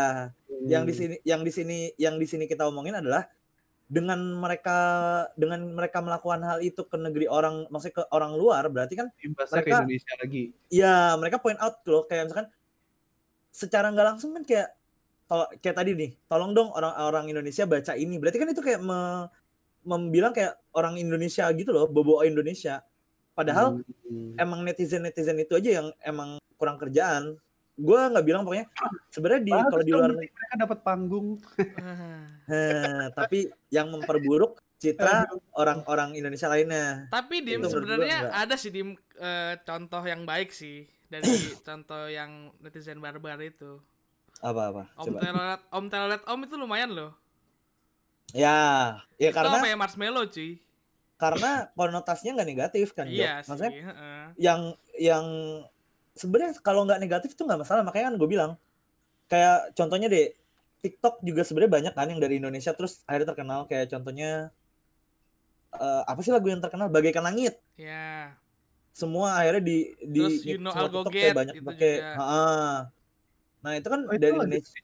[0.60, 3.30] Ya, yang di sini yang di sini yang di sini kita omongin adalah
[3.88, 4.78] dengan mereka
[5.34, 9.56] dengan mereka melakukan hal itu ke negeri orang maksudnya ke orang luar berarti kan Imbasnya
[9.56, 10.44] ke Mereka- Indonesia lagi.
[10.70, 12.54] ya mereka point out loh kayak misalkan
[13.50, 14.70] secara nggak langsung kan kayak
[15.30, 18.18] tol- kayak tadi nih tolong dong orang-orang Indonesia baca ini.
[18.18, 19.30] Berarti kan itu kayak me-
[19.80, 22.82] membilang kayak orang Indonesia gitu loh bobo Indonesia.
[23.32, 24.36] Padahal Hmm.
[24.36, 27.40] emang netizen netizen itu aja yang emang kurang kerjaan.
[27.80, 28.68] Gue nggak bilang pokoknya
[29.08, 31.28] sebenarnya di kalau di luar berarti mereka dapat panggung.
[32.50, 37.08] Eh, tapi yang memperburuk citra orang-orang Indonesia lainnya.
[37.08, 41.24] Tapi dim sebenarnya ada sih dim eh, contoh yang baik sih dari
[41.68, 43.80] contoh yang netizen barbar itu.
[44.40, 47.12] Apa-apa Om coba Telolet, Om Telolet Om itu lumayan loh.
[48.32, 48.58] ya
[49.18, 50.62] ya itu karena apa ya marshmallow cuy.
[51.20, 53.16] karena konotasinya nggak negatif kan Jok.
[53.20, 53.48] Iya sih.
[53.52, 54.24] maksudnya heeh.
[54.40, 54.62] yang
[54.96, 55.26] yang
[56.16, 58.52] sebenarnya kalau nggak negatif tuh nggak masalah makanya kan gue bilang
[59.28, 60.32] kayak contohnya deh
[60.80, 64.52] TikTok juga sebenarnya banyak kan yang dari Indonesia terus akhirnya terkenal kayak contohnya
[65.76, 68.36] eh, apa sih lagu yang terkenal bagaikan langit Ya.
[68.92, 72.90] semua akhirnya di di Terus di You Know TikTok kayak banyak itu pakai juga.
[73.60, 74.40] Nah itu kan Oh, itu dari lagi.
[74.60, 74.80] Indonesia.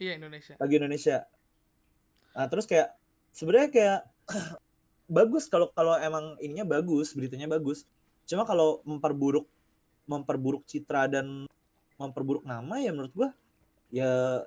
[0.00, 0.54] Iya Indonesia.
[0.56, 1.16] lagi Indonesia.
[2.36, 2.88] Nah terus kayak
[3.34, 4.00] sebenarnya kayak
[5.18, 7.84] bagus kalau kalau emang ininya bagus beritanya bagus.
[8.26, 9.46] Cuma kalau memperburuk
[10.06, 11.46] memperburuk citra dan
[11.98, 13.30] memperburuk nama ya menurut gua
[13.90, 14.42] ya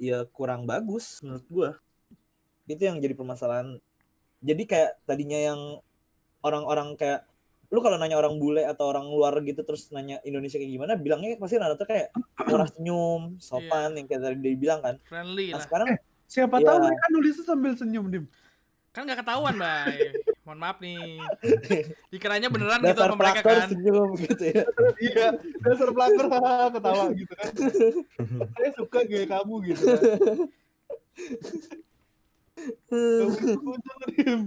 [0.00, 1.70] ya kurang bagus menurut gua.
[2.64, 3.76] Itu yang jadi permasalahan.
[4.44, 5.60] Jadi kayak tadinya yang
[6.40, 7.24] orang-orang kayak
[7.72, 11.40] lu kalau nanya orang bule atau orang luar gitu terus nanya Indonesia kayak gimana bilangnya
[11.40, 12.12] pasti rata kayak
[12.44, 15.64] murah senyum sopan yang kayak tadi dia bilang kan Friendly nah lah.
[15.64, 15.88] sekarang
[16.24, 16.66] Siapa Iya.
[16.66, 18.24] tahu mereka nulisnya sambil senyum, Dim.
[18.94, 20.14] Kan nggak ketahuan, Bay.
[20.46, 21.18] Mohon maaf nih.
[22.10, 23.68] Dikiranya beneran gitu sama mereka pelakor kan.
[23.70, 24.64] senyum gitu ya
[25.02, 25.28] iya,
[25.62, 26.26] dasar pelakor
[26.74, 27.52] ketawa gitu kan.
[28.54, 30.00] Saya suka gaya kamu gitu kan.
[32.90, 33.74] Kamu
[34.10, 34.40] Dim.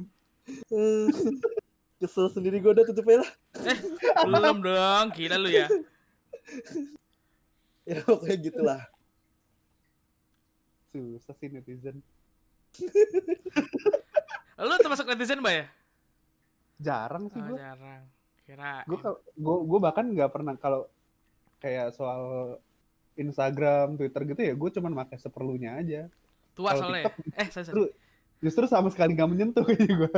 [1.97, 3.31] Kesel sendiri gue udah tutup aja lah.
[4.23, 5.67] Belum dong, gila lu ya.
[7.83, 8.81] Ya pokoknya gitulah.
[10.91, 12.03] Susah sih netizen.
[14.57, 15.65] Lu termasuk netizen, Mbak ya?
[16.77, 17.57] Jarang sih Oh, gue.
[17.57, 18.03] jarang.
[18.43, 18.83] Kira.
[18.83, 18.99] Gue
[19.33, 20.91] gue gue bahkan nggak pernah kalau
[21.57, 22.55] kayak soal
[23.15, 26.01] Instagram, Twitter gitu ya, gue cuman pakai seperlunya aja.
[26.53, 27.01] tua soalnya.
[27.01, 27.07] ya?
[27.07, 27.65] TikTok Eh, sorry, sorry.
[27.71, 27.83] Justru
[28.39, 30.11] justru sama sekali nggak menyentuh kayaknya gue.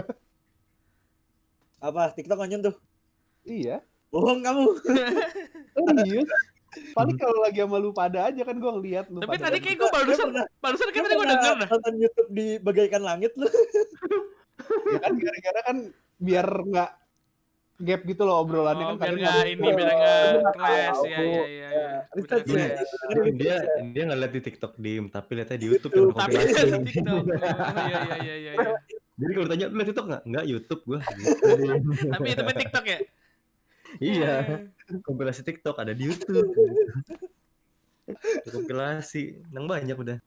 [1.80, 2.76] Apa TikTok anjing tuh?
[3.42, 3.80] iya.
[4.10, 4.66] Bohong kamu.
[5.76, 6.30] Serius.
[6.92, 9.90] Paling kalau lagi sama lu pada aja kan gue ngeliat lu Tapi tadi kayak gue
[9.90, 11.68] barusan pernah, barusan kan tadi gue denger dah.
[11.68, 13.46] nonton YouTube di bagaikan langit lu.
[14.94, 15.78] ya kan gara-gara kan
[16.18, 16.92] biar nggak
[17.80, 21.46] gap gitu loh obrolannya Oh, kan biar nggak ini biar nggak Nggak clash ya ya
[21.48, 21.70] ya.
[21.72, 22.68] ya.
[23.32, 23.56] Dia
[23.88, 26.66] dia nggak lihat di TikTok dim tapi lihatnya di YouTube yang Tapi kompilasi.
[26.76, 27.24] di TikTok.
[27.24, 27.50] Iya
[27.88, 28.52] iya iya iya.
[28.54, 28.78] iya.
[29.20, 30.24] Jadi kalau ditanya lu lihat TikTok nggak?
[30.32, 31.00] Nggak YouTube gua.
[32.16, 33.00] Tapi itu TikTok ya?
[34.00, 34.34] iya,
[35.04, 36.48] kompilasi TikTok ada di YouTube.
[38.54, 40.18] kompilasi, nang banyak udah.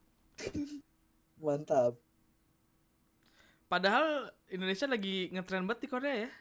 [1.41, 1.97] Mantap.
[3.67, 6.31] Padahal Indonesia lagi ngetren banget di Korea ya.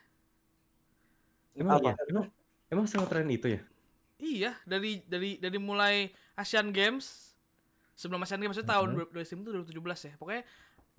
[1.57, 1.97] Emang Apa?
[1.97, 2.05] iya?
[2.13, 2.25] Emang
[2.69, 3.61] emang sangat tren itu ya?
[4.23, 7.33] Iya, dari dari dari mulai Asian Games
[7.97, 9.17] sebelum Asian Games itu tahun Mhm.
[9.17, 10.13] 2017 itu 2017 ya.
[10.21, 10.43] Pokoknya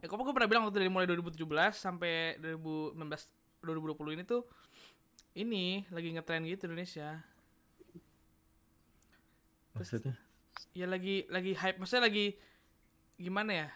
[0.04, 1.40] ya kok gue pernah bilang waktu dari mulai 2017
[1.72, 3.00] sampai 2019
[3.64, 4.44] 2020 ini tuh
[5.34, 7.24] ini lagi ngetren gitu Indonesia.
[9.74, 10.16] Terus- Maksudnya?
[10.76, 12.36] Ya lagi lagi hype, maksudnya lagi
[13.16, 13.70] gimana ya?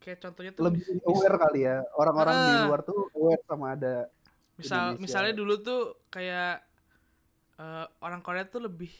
[0.00, 2.64] Kayak contohnya tuh lebih mis- aware kali ya orang-orang di Ah.
[2.66, 3.94] luar tuh aware sama ada
[4.54, 5.00] misal Indonesia.
[5.00, 6.64] misalnya dulu tuh kayak
[7.54, 8.90] eh, orang Korea tuh lebih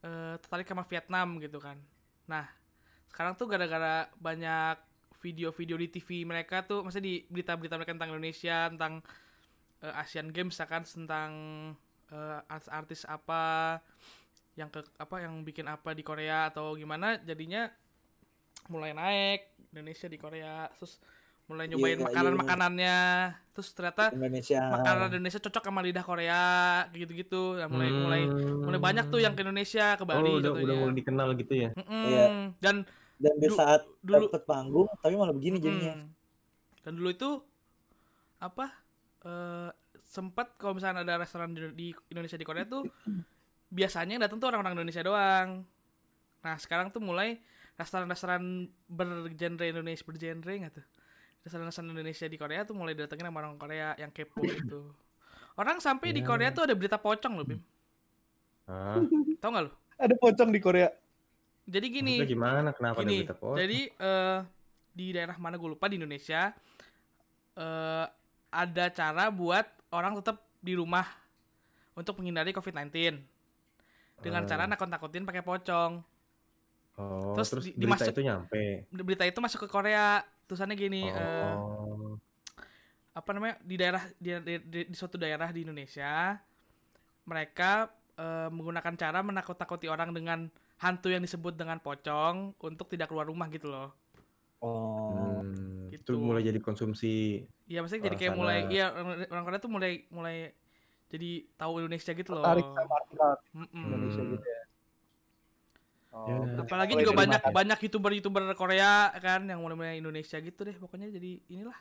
[0.00, 1.76] eh, tertarik sama Vietnam gitu kan
[2.24, 2.48] nah
[3.06, 4.76] sekarang tuh gara-gara banyak
[5.18, 8.92] video-video di TV mereka tuh maksudnya di berita-berita mereka tentang Indonesia tentang
[9.82, 11.30] eh, Asian Games kan tentang
[12.10, 13.42] eh, artis-artis apa
[14.58, 17.70] yang ke apa yang bikin apa di Korea atau gimana jadinya
[18.66, 20.98] mulai naik Indonesia di Korea terus
[21.48, 22.98] mulai Iya, nyobain iya, makanan-makanannya
[23.56, 24.60] terus ternyata Indonesia.
[24.68, 26.42] makanan Indonesia cocok sama lidah Korea
[26.92, 28.22] gitu-gitu nah, mulai mulai
[28.68, 31.70] mulai banyak tuh yang ke Indonesia ke Bali oh, udah, udah mulai dikenal gitu ya.
[31.72, 32.04] Mm-mm.
[32.04, 32.24] Iya.
[32.60, 32.84] dan
[33.18, 35.94] Dan di Du- saat dulu dapet panggung, tapi malah begini jadinya.
[35.96, 36.08] Mm.
[36.78, 37.30] dan dulu itu
[38.38, 38.70] apa
[39.20, 39.68] eh
[40.00, 42.86] sempat kalau misalnya ada restoran di, di Indonesia di Korea tuh
[43.68, 45.66] biasanya yang datang tuh orang-orang Indonesia doang.
[46.38, 47.36] Nah sekarang tuh mulai
[47.74, 48.40] restoran-restoran
[48.88, 50.86] bergenre Indonesia bergenre nggak tuh?
[51.42, 54.88] Restoran-restoran Indonesia di Korea tuh mulai datengin sama orang Korea yang kepo gitu.
[55.54, 56.26] Orang sampai di Ya.
[56.30, 57.60] Korea tuh ada berita pocong loh Bim.
[58.64, 59.00] Ah,
[59.38, 60.88] tau nggak lo ada pocong di Korea
[61.68, 62.70] jadi gini maksudnya gimana?
[62.72, 63.54] Kenapa ada Gini, pocong?
[63.54, 64.38] jadi eh,
[64.90, 66.50] di daerah mana gue lupa di Indonesia
[67.54, 68.06] eh
[68.48, 71.04] ada cara buat orang tetap di rumah
[71.92, 73.20] untuk menghindari COVID-19
[74.18, 74.48] dengan Ah.
[74.48, 76.00] cara nakut-nakutin pakai pocong.
[76.96, 78.62] Oh, terus terus, di- berita dimasuk- itu nyampe.
[78.90, 80.18] Berita itu masuk ke Korea.
[80.48, 82.16] Tulisannya gini, eh, oh,
[83.12, 86.40] apa namanya di daerah di, di, di- di suatu daerah di Indonesia
[87.22, 90.48] mereka eh, menggunakan cara menakut-nakuti orang dengan
[90.78, 93.90] hantu yang disebut dengan pocong untuk tidak keluar rumah gitu loh.
[94.58, 95.38] Oh.
[95.42, 96.18] hmm, gitu.
[96.18, 97.46] itu mulai jadi konsumsi.
[97.70, 98.40] Iya maksudnya jadi kayak sana.
[98.42, 98.86] mulai iya
[99.30, 100.50] orang, Korea tuh mulai mulai
[101.08, 102.42] jadi tahu Indonesia gitu loh.
[102.42, 103.84] tarik sama artikel Mm-mm.
[103.86, 104.62] Indonesia gitu ya
[106.08, 106.64] Oh, Ya.
[106.64, 107.54] Apalagi mulai juga banyak makan.
[107.54, 111.76] banyak youtuber-youtuber Korea kan yang mulai-mulai Indonesia gitu deh pokoknya jadi inilah.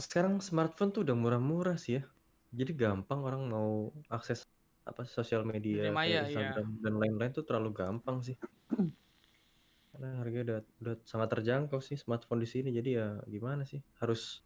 [0.00, 2.02] Sekarang smartphone tuh udah murah-murah sih ya.
[2.50, 4.48] Jadi gampang orang mau akses
[4.90, 6.22] apa sosial media Dunia maya, iya.
[6.26, 8.36] Instagram dan lain-lain tuh terlalu gampang sih.
[9.90, 12.70] Karena harganya udah udah sangat terjangkau sih smartphone di sini.
[12.74, 13.78] Jadi ya gimana sih?
[14.02, 14.42] Harus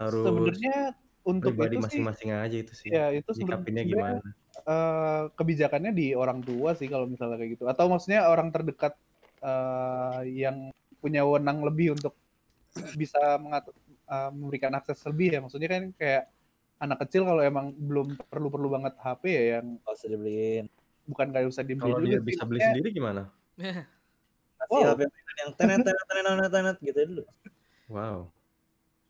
[0.00, 2.88] harus sebenarnya untuk pribadi itu sih masing-masing aja itu sih.
[2.92, 4.28] ya itu sebenarnya gimana?
[4.60, 8.92] eh, kebijakannya di orang tua sih kalau misalnya kayak gitu atau maksudnya orang terdekat
[9.40, 10.68] eh, yang
[11.00, 12.12] punya wewenang lebih untuk
[13.00, 16.33] bisa mengatur eh, memberikan akses lebih ya maksudnya kan kayak
[16.76, 20.66] anak kecil kalau emang belum perlu perlu banget HP ya yang Gak usah dibeliin.
[21.04, 23.22] bukan kayak usah dibeli Kalau juga dia bisa beli sendiri gimana?
[24.58, 24.96] Kasih Wow.
[24.96, 27.22] HP mainan yang tenet tenet tenet tenet tenet gitu dulu.
[27.86, 28.16] Wow.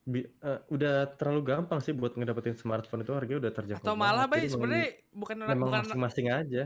[0.04, 3.86] Bi- eh, udah terlalu gampang sih buat ngedapetin smartphone itu harganya udah terjangkau.
[3.86, 4.50] Atau malah banget.
[4.50, 6.64] bay sebenarnya bukan anak memang bukan anak- masing-masing aja.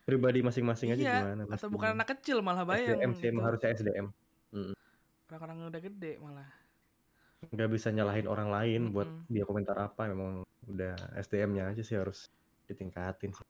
[0.00, 1.42] Pribadi masing-masing aja iya, gimana.
[1.50, 3.42] atau bukan anak kecil malah bay yang SDM itu.
[3.42, 4.06] harusnya SDM.
[5.30, 6.48] orang-orang yang udah gede malah.
[7.48, 9.32] Nggak bisa nyalahin orang lain buat Mm-mm.
[9.32, 10.04] dia komentar apa.
[10.04, 12.28] Memang udah SDM-nya aja sih harus
[12.68, 13.32] ditingkatin.
[13.32, 13.46] sih.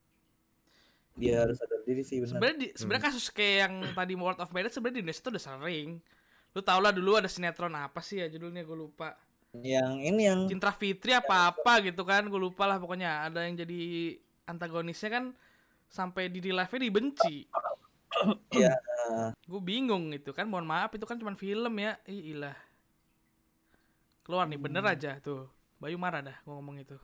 [1.19, 2.31] Dia harus sadar diri sih benar.
[2.39, 5.43] Sebenarnya di- sebenarnya kasus kayak yang tadi World of Marriage sebenarnya di Indonesia tuh udah
[5.43, 5.89] sering.
[6.55, 9.19] Lu tau lah dulu ada sinetron apa sih ya judulnya gue lupa.
[9.51, 13.59] Yang ini yang Cintra Fitri apa apa gitu kan gue lupa lah pokoknya ada yang
[13.59, 14.15] jadi
[14.47, 15.25] antagonisnya kan
[15.91, 17.43] sampai di real life-nya dibenci
[18.55, 18.71] ya
[19.43, 22.55] gue bingung itu kan mohon maaf itu kan cuma film ya Ih, ilah
[24.21, 25.49] keluar nih bener aja tuh
[25.81, 26.97] Bayu marah dah gue ngomong itu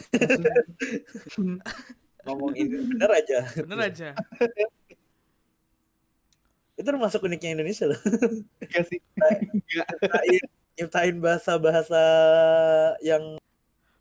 [2.24, 3.38] ngomong ini bener aja.
[3.64, 4.08] bener aja
[6.80, 8.00] Itu termasuk uniknya Indonesia loh.
[8.64, 8.96] Iya sih.
[10.00, 10.40] Nyiptain,
[10.80, 12.00] nyiptain bahasa-bahasa
[13.04, 13.36] yang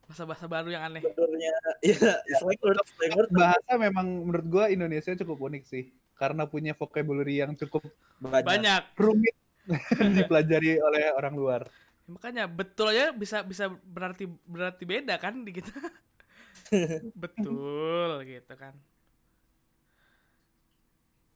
[0.07, 1.99] bahasa-bahasa baru yang aneh sebenarnya ya
[2.39, 5.91] slang word, slang word Bahasa memang menurut gua Indonesia cukup unik sih.
[6.15, 7.83] Karena punya vocabulary yang cukup
[8.23, 8.47] banyak.
[8.47, 9.35] banyak rumit
[10.15, 11.61] dipelajari oleh orang luar.
[12.09, 15.69] Ya, makanya betul aja bisa bisa berarti berarti beda kan di kita
[17.21, 18.73] betul gitu kan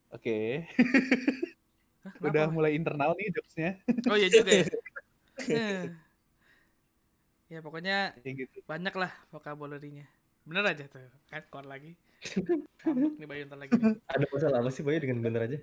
[0.09, 0.65] Oke.
[2.01, 3.71] Hah, Udah mulai internal nih jokesnya.
[4.09, 4.65] oh iya juga ya
[5.49, 5.89] Eh.
[7.49, 8.57] ya pokoknya Kayak gitu.
[8.65, 10.05] banyak lah vocabulary-nya
[10.45, 11.93] bener aja tuh kan keluar lagi
[12.81, 13.93] Ngambek nih Bayu ntar lagi nih.
[14.05, 15.59] Ada masalah apa sih Bayu dengan bener aja?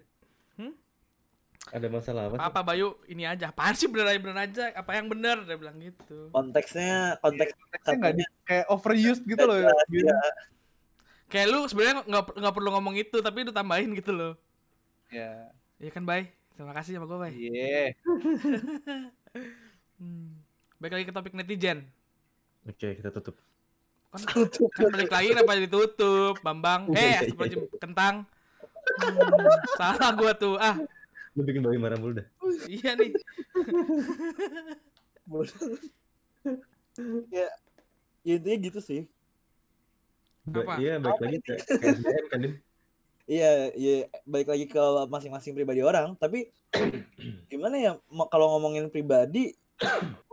[1.70, 2.35] Ada masalah apa?
[2.35, 2.42] sih?
[2.44, 5.78] apa Bayu ini aja apaan sih bener aja bener aja apa yang bener dia bilang
[5.78, 9.54] gitu konteksnya konteks Konteksnya nggak di- kayak overused gitu loh.
[9.56, 10.18] Iya, iya.
[11.26, 14.35] kayak lu sebenarnya nggak nggak perlu ngomong itu tapi lu tambahin gitu loh
[15.09, 15.50] Ya.
[15.76, 17.83] Iya kan Bay terima kasih sama gue Bay Iya.
[19.96, 20.28] hmm.
[20.76, 21.87] baik lagi ke topik netizen
[22.62, 23.38] Oke, kita tutup.
[24.11, 24.20] kan,
[24.68, 28.16] kan balik lagi kenapa ditutup Bambang eh astagfirullahaladzim kentang
[28.80, 29.44] Hmm,
[29.76, 30.72] salah gua tuh ah
[31.38, 32.27] Lu bikin Bayu marah mulu dah.
[32.66, 33.11] iya nih
[37.31, 37.47] ya
[38.27, 39.07] ya intinya gitu sih
[40.51, 40.75] Ba- Apa?
[40.83, 42.40] Iya, baik lagi ke, ke SDM kan?
[43.31, 43.95] Iya, iya
[44.27, 46.16] balik lagi ke masing-masing pribadi orang.
[46.19, 46.51] Tapi
[47.53, 47.93] gimana ya
[48.33, 49.55] kalau ngomongin pribadi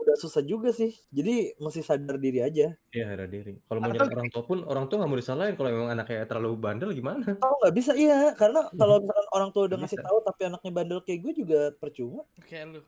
[0.08, 0.96] udah susah juga sih.
[1.12, 2.72] Jadi mesti sadar diri aja.
[2.96, 3.60] Iya, ada diri.
[3.68, 5.54] Kalau mau nyerang orang tua pun, orang tua nggak mau disalahin.
[5.60, 7.36] Kalau memang anaknya terlalu bandel gimana?
[7.36, 10.98] Tahu nggak bisa iya, karena kalau misalkan orang tua udah ngasih tahu tapi anaknya bandel
[11.04, 12.24] kayak gue juga percuma.
[12.48, 12.80] kayak lu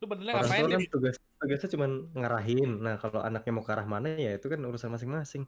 [0.00, 2.70] lu benernya Orang ngapain tua nih kan tugas tugasnya cuma ngarahin.
[2.80, 5.44] Nah, kalau anaknya mau ke arah mana ya itu kan urusan masing-masing.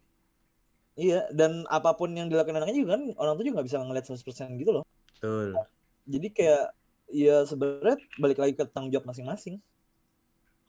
[0.92, 4.04] Iya, dan apa pun yang dilakukan anaknya juga kan orang tua juga nggak bisa ngeliat
[4.08, 4.84] 100% gitu loh.
[5.16, 5.56] Betul.
[6.04, 6.64] Jadi kayak
[7.12, 9.56] ya sebenarnya balik lagi ke tanggung jawab masing-masing.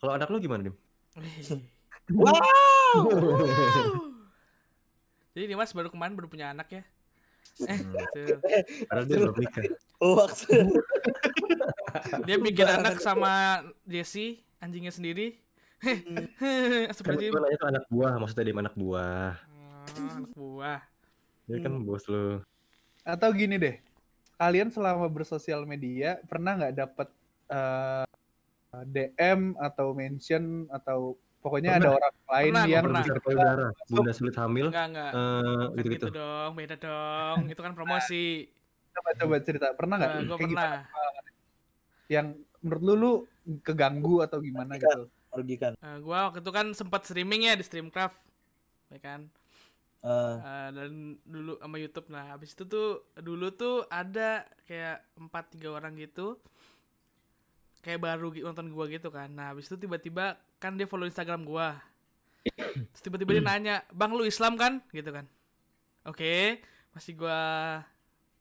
[0.04, 0.76] Kalau anak lu gimana, Dim?
[2.12, 3.08] Wow.
[5.32, 6.84] jadi Dimas baru kemarin baru punya anak ya
[7.64, 8.44] eh Hmm, gitu.
[8.92, 9.64] Padahal dia belum nikah.
[10.04, 10.52] Hoax.
[12.28, 15.40] dia bikin anak sama Jesse anjingnya sendiri
[15.84, 19.32] Kan Astagfirullahaladzim gue nanya ke anak buah, maksudnya dia anak buah.
[19.40, 20.82] Oh, anak buah
[21.48, 22.44] Dia kan bos lu.
[23.08, 23.76] Atau gini deh.
[24.36, 27.08] Kalian selama bersosial media pernah nggak dapet
[27.48, 28.08] eh,
[28.84, 31.96] DM atau mention atau pokoknya ada Pernah.
[31.96, 33.02] orang lain Pernah, yang pernah.
[33.04, 36.06] Besar payudara, bunda sulit hamil, enggak enggak eh Bukan gitu-gitu.
[36.06, 38.24] gitu dong beda dong itu kan promosi
[38.90, 40.10] coba coba cerita pernah nggak?
[40.10, 40.78] gue Kayak pernah gimana?
[42.08, 42.28] Yang
[42.60, 43.12] menurut lu lu
[43.62, 45.06] keganggu atau gimana gitu?
[45.30, 45.74] Merugikan.
[45.76, 48.18] Eh, gua waktu itu kan sempat streaming ya di Streamcraft
[48.90, 49.22] ya kan
[50.00, 50.92] Eh, Eh, dan
[51.24, 56.36] dulu sama YouTube nah habis itu tuh dulu tuh ada kayak empat tiga orang gitu
[57.84, 59.28] kayak baru nonton gua gitu kan.
[59.28, 61.76] Nah habis itu tiba-tiba kan dia follow Instagram gua.
[62.44, 64.80] Terus tiba-tiba dia nanya bang lu Islam kan?
[64.90, 65.28] Gitu kan.
[66.04, 66.64] Oke.
[66.92, 67.36] Masih gua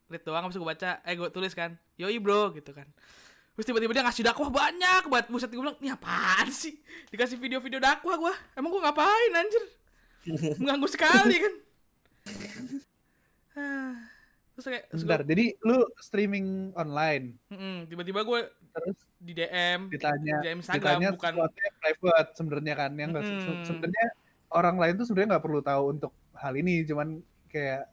[0.06, 1.74] lihat doang habis gua baca eh gua tulis kan.
[1.96, 2.50] Yoi bro.
[2.52, 2.86] Gitu kan.
[3.52, 5.26] Terus tiba-tiba dia ngasih dakwah banyak banget.
[5.28, 6.72] Buset gue bilang, ini apaan sih?
[7.10, 8.34] Dikasih video-video dakwah gua.
[8.54, 9.64] Emang gua ngapain anjir?
[10.56, 11.54] Mengganggu sekali kan.
[13.52, 13.92] Ah,
[14.52, 17.36] Terus kayak Bentar, gua- jadi lu streaming online?
[17.84, 18.40] Tiba-tiba gue
[18.72, 21.32] terus di DM ditanya di DM Instagram ditanya bukan
[21.78, 23.62] private sebenarnya kan yang Mm-mm.
[23.62, 24.06] sebenarnya
[24.50, 27.86] orang lain tuh sebenarnya nggak perlu tahu untuk hal ini cuman kayak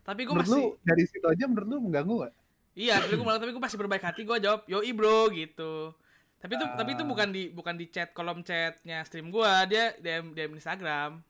[0.00, 2.34] tapi gue masih lu dari situ aja menurut lu mengganggu gak?
[2.72, 5.92] iya tapi gue malah tapi gue masih berbaik hati gue jawab yoi bro gitu
[6.40, 7.08] tapi itu tapi itu Ah.
[7.10, 11.20] bukan di bukan di chat kolom chatnya stream gue dia DM DM Instagram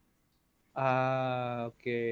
[0.71, 2.03] Ah oke.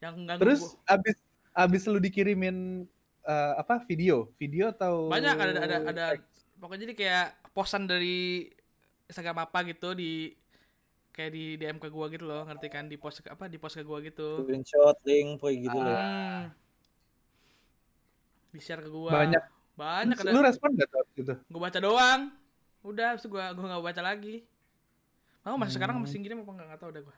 [0.00, 0.96] yang mengganggu Terus gua.
[0.96, 1.16] abis
[1.52, 2.88] abis lu dikirimin
[3.24, 6.04] eh, apa video video atau banyak ada ada ada
[6.56, 8.48] pokoknya jadi kayak posan dari
[9.04, 10.32] Instagram apa gitu di
[11.10, 13.74] kayak di DM ke gue gitu loh ngerti kan di post ke- apa di post
[13.74, 15.94] ke gue gitu screenshot, link, kayak gitu loh.
[15.94, 16.44] Hmm.
[18.50, 19.42] di share ke gue Banyak.
[19.74, 21.34] banyak ada lu respon gak tuh abis itu?
[21.36, 22.30] gue baca doang
[22.82, 24.36] udah habis itu gue gue nggak baca lagi
[25.42, 26.04] mau masih sekarang Hmm.
[26.04, 27.16] masih gini apa nggak nggak tahu udah gue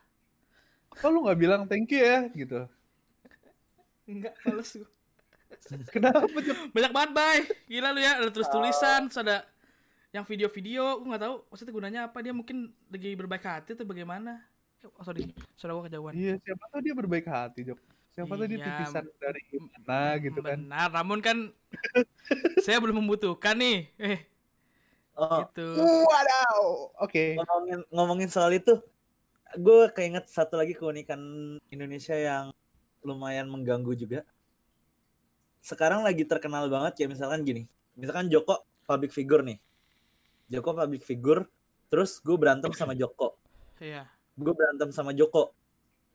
[0.89, 2.65] Kok lu nggak bilang thank you ya gitu?
[4.09, 4.89] enggak males gue
[5.95, 6.25] Kenapa
[6.71, 7.37] banyak banget bay.
[7.67, 9.43] Gila lu ya ada terus tulisan terus ada
[10.15, 11.03] yang video-video.
[11.03, 12.17] Gue nggak tahu maksudnya gunanya apa?
[12.23, 14.43] Dia mungkin lagi berbaik hati atau bagaimana?
[14.83, 15.27] Eh, oh, sorry.
[15.59, 16.13] Sorry gue kejauhan.
[16.15, 17.79] Iya, siapa tahu dia berbaik hati, Jok.
[18.15, 20.57] Siapa tahu dia Iya, titisan dari mana gitu kan.
[20.57, 20.89] benar.
[20.93, 21.37] Namun kan
[22.65, 23.91] saya belum membutuhkan nih.
[23.99, 24.19] Eh
[25.17, 25.81] Oh, gitu.
[26.05, 26.61] Wadaw.
[27.01, 27.33] Oke.
[27.41, 28.77] ngomongin ngomongin soal itu,
[29.57, 31.17] gue keinget satu lagi keunikan
[31.73, 32.53] Indonesia yang
[33.01, 34.21] lumayan mengganggu juga.
[35.67, 37.67] Sekarang lagi terkenal banget kayak misalkan gini,
[37.99, 39.59] misalkan Joko public figure nih,
[40.47, 41.43] Joko public figure,
[41.91, 43.35] terus gue berantem sama Joko,
[43.83, 44.07] iya
[44.39, 45.51] gue berantem sama Joko,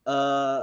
[0.09, 0.61] eh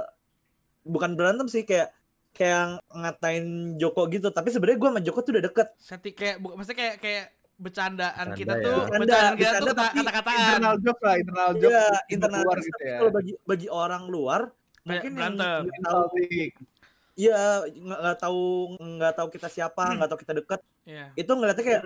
[0.82, 1.94] bukan berantem sih kayak
[2.34, 5.68] kayak ngatain Joko gitu, tapi sebenarnya gue sama Joko tuh udah deket.
[5.78, 7.24] seti kayak bu- maksudnya kayak kayak
[7.60, 8.64] bercandaan Bercanda kita ya.
[8.66, 11.70] tuh Bercanda, bercandaan kita bercanda tuh kata-kataan Internal joke lah, internal joke.
[11.70, 12.96] Iya, untuk internal jokes, gitu ya.
[12.98, 15.60] kalau bagi bagi orang luar Kayak mungkin yang berantem.
[15.62, 16.50] tahu Insulting.
[17.20, 18.42] Iya, nggak nggak tahu
[18.80, 20.60] nggak tahu kita siapa, nggak tahu kita dekat.
[20.88, 21.04] Iya.
[21.12, 21.82] Itu ngeliatnya kayak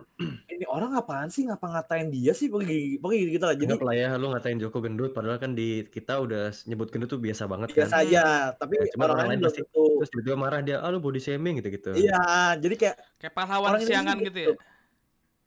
[0.47, 3.57] ini orang apaan sih, ngapa ngatain dia sih, pokoknya pokoknya gitu lah.
[3.59, 7.19] Jadi lah ya lu ngatain Joko gendut padahal kan di kita udah nyebut gendut tuh
[7.19, 8.05] biasa banget biasa kan.
[8.07, 9.85] aja, tapi Ya, cuma orang orang lain pasti- tentu.
[9.99, 11.91] Terus tiba-tiba marah dia, ah lu body shaming gitu-gitu.
[11.99, 12.23] Iya,
[12.63, 14.55] jadi kayak kayak pahlawan Indonesia kesiangan gitu ya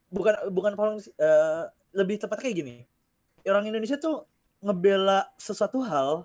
[0.08, 2.76] bukan bukan paling eh, lebih tepat kayak gini.
[3.44, 4.24] Orang Indonesia tuh
[4.64, 6.24] ngebela sesuatu hal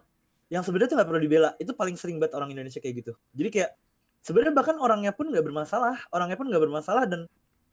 [0.52, 1.50] yang sebenarnya tuh nggak perlu dibela.
[1.56, 3.12] Itu paling sering banget orang Indonesia kayak gitu.
[3.32, 3.70] Jadi kayak
[4.20, 7.24] sebenarnya bahkan orangnya pun nggak bermasalah, orangnya pun nggak bermasalah dan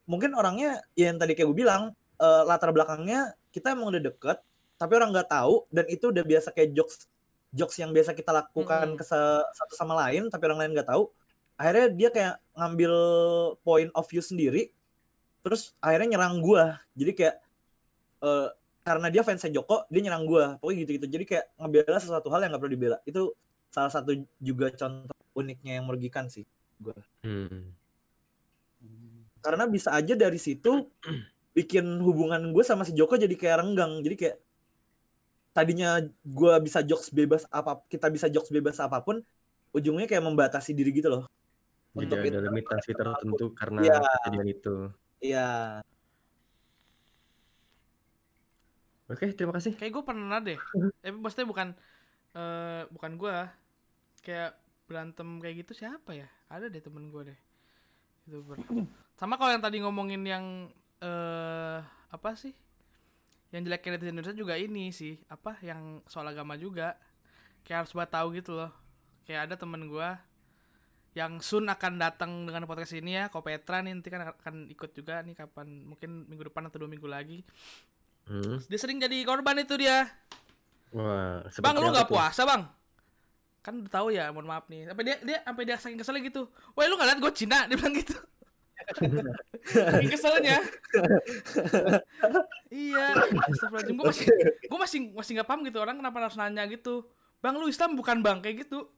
[0.08, 4.40] mungkin orangnya ya yang tadi kayak gue bilang eh, latar belakangnya kita emang udah deket,
[4.80, 7.04] tapi orang nggak tahu dan itu udah biasa kayak jokes
[7.52, 8.98] jokes yang biasa kita lakukan Mm-mm.
[8.98, 11.12] ke satu sama lain tapi orang lain nggak tahu.
[11.60, 12.92] Akhirnya dia kayak ngambil
[13.60, 14.72] point of view sendiri
[15.44, 17.36] terus akhirnya nyerang gua jadi kayak
[18.24, 18.48] eh
[18.80, 20.56] karena dia fansnya Joko dia nyerang gua.
[20.58, 22.98] Pokoknya gitu gitu jadi kayak ngebela sesuatu hal yang nggak perlu dibela.
[23.04, 23.34] Itu
[23.70, 24.12] salah satu
[24.42, 26.42] juga contoh uniknya yang merugikan sih
[27.20, 27.76] Hmm.
[29.44, 30.88] karena bisa aja dari situ
[31.56, 34.00] bikin hubungan gue sama si Joko jadi kayak renggang.
[34.00, 34.36] Jadi kayak
[35.50, 39.18] tadinya gua bisa jokes bebas apa kita bisa jokes bebas apa pun
[39.74, 41.24] ujungnya kayak membatasi diri gitu loh.
[41.92, 43.98] Jadi Untuk ada limitasi tertentu karena Iya.
[44.24, 44.74] kejadian itu.
[45.20, 45.48] iya
[49.10, 49.74] Oke, terima kasih.
[49.74, 50.58] kayak gue pernah deh.
[51.02, 51.68] Tapi maksudnya bukan
[52.30, 53.34] eh bukan gue
[54.22, 54.54] kayak
[54.86, 56.28] berantem kayak gitu siapa ya?
[56.46, 57.38] Ada deh temen gue deh.
[58.30, 58.62] Itu ber-
[59.18, 60.44] sama kalau yang tadi ngomongin yang
[61.02, 61.78] eh
[62.10, 62.54] apa sih?
[63.50, 65.18] Yang jeleknya netizen Indonesia juga ini sih.
[65.26, 65.58] Apa?
[65.58, 66.94] Yang soal agama juga.
[67.66, 68.70] Kayak harus buat tahu gitu loh.
[69.26, 70.10] Kayak ada temen gue
[71.18, 73.26] yang Sun akan datang dengan podcast ini ya.
[73.26, 76.90] Ko Petra nih nanti kan akan ikut juga nih kapan mungkin minggu depan atau dua
[76.94, 77.42] minggu lagi
[78.30, 78.62] Hmm.
[78.70, 80.06] dia sering jadi korban itu dia
[80.90, 82.66] Wah, Bang lu nggak puasa bang?
[83.62, 84.90] Kan udah tahu ya, mohon maaf nih.
[84.90, 86.42] Sampai dia dia sampai dia saking keselnya gitu.
[86.74, 87.58] Wah lu nggak liat gue Cina?
[87.70, 88.16] Dia bilang gitu.
[89.70, 90.58] saking keselnya.
[92.74, 93.06] iya.
[93.22, 93.94] Astagfirullahaladzim.
[93.94, 94.26] Gue masih
[94.66, 97.06] gue masih masih nggak paham gitu orang kenapa harus nanya gitu.
[97.38, 98.90] Bang lu Islam bukan bang kayak gitu.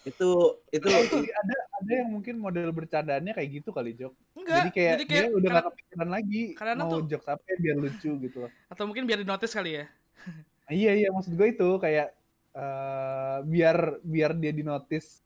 [0.00, 0.28] Itu
[0.68, 4.12] itu Jadi ada ada yang mungkin model bercandaannya kayak gitu kali Jok.
[4.32, 4.56] Enggak.
[4.56, 7.76] Jadi kayak, dia udah karena- gak kepikiran lagi karena mau tuh- jokes apa ya biar
[7.76, 8.50] lucu gitu loh.
[8.66, 9.84] atau mungkin biar di notice kali ya.
[10.70, 12.14] Iya iya maksud gue itu kayak
[12.54, 15.18] eh, biar biar dia di notice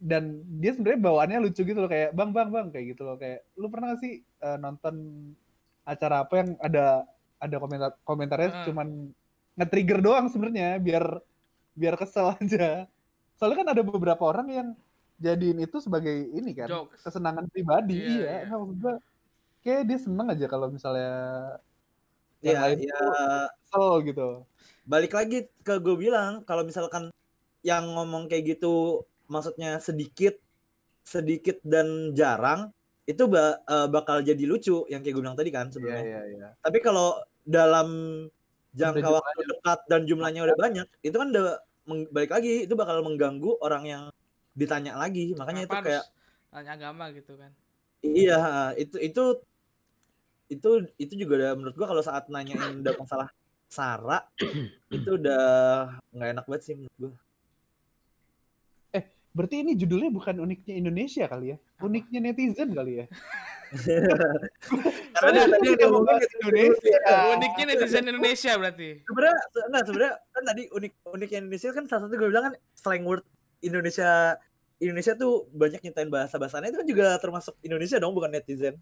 [0.00, 3.44] dan dia sebenarnya bawaannya lucu gitu loh kayak bang bang bang kayak gitu loh kayak
[3.60, 4.96] lu pernah gak sih eh, nonton
[5.84, 7.04] acara apa yang ada
[7.36, 8.64] ada komentar komentarnya Heeh.
[8.72, 8.88] cuman
[9.60, 11.04] nge-trigger doang sebenarnya biar
[11.76, 12.88] biar kesel aja
[13.40, 14.68] soalnya kan ada beberapa orang yang
[15.16, 17.00] jadiin itu sebagai ini kan Jokes.
[17.08, 17.96] kesenangan pribadi.
[17.96, 18.40] Iya, iya, iya.
[18.44, 18.94] Nggak, maksud gue
[19.64, 21.12] kayak dia seneng aja kalau misalnya
[22.44, 23.08] yang ya lain ya tuh
[23.64, 24.28] kesel gitu.
[24.84, 27.08] Balik lagi ke gue bilang kalau misalkan
[27.64, 30.36] yang ngomong kayak gitu maksudnya sedikit
[31.04, 32.72] sedikit dan jarang
[33.08, 36.04] itu ba- eh, bakal jadi lucu yang kayak gue bilang tadi kan iya sebenarnya.
[36.04, 37.88] Iya iya tapi kalau dalam
[38.76, 41.58] jangka waktu dekat dan jumlahnya udah banyak itu kan udah
[42.10, 44.02] balik lagi itu bakal mengganggu orang yang
[44.54, 47.50] ditanya lagi makanya itu Kenapa kayak harus nanya agama gitu kan.
[48.02, 48.40] iya
[48.74, 49.24] itu itu
[50.50, 53.28] itu itu juga udah menurut gua kalau saat nanyain udah masalah
[53.70, 54.26] sara
[54.96, 55.44] itu udah
[56.10, 57.12] nggak enak banget sih menurut gua
[59.30, 61.56] Berarti ini judulnya bukan uniknya Indonesia kali ya?
[61.86, 63.06] Uniknya netizen kali ya?
[65.14, 66.98] karena tadi kita udah mau ngomong bahas Indonesia.
[67.32, 68.88] Uniknya netizen Indonesia berarti.
[69.02, 72.54] sebenarnya se- enggak sebenarnya kan tadi unik uniknya Indonesia kan salah satu gue bilang kan
[72.72, 73.24] slang word
[73.60, 74.10] Indonesia
[74.76, 78.74] Indonesia tuh banyak nyiptain bahasa bahasanya itu kan juga termasuk Indonesia dong bukan netizen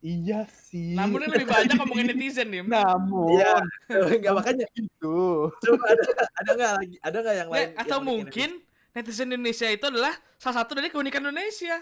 [0.00, 0.96] Iya sih.
[0.96, 2.64] Namun ini lebih banyak ngomongin netizen nih.
[2.64, 3.60] Namun, Iya.
[4.16, 5.16] nggak makanya itu.
[5.52, 6.02] coba ada
[6.40, 8.50] ada nggak lagi ada nggak yang lain atau yang unik mungkin
[8.96, 11.76] netizen Indonesia itu adalah salah satu dari keunikan Indonesia.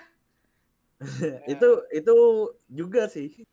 [1.53, 2.15] Itu itu
[2.67, 3.47] juga sih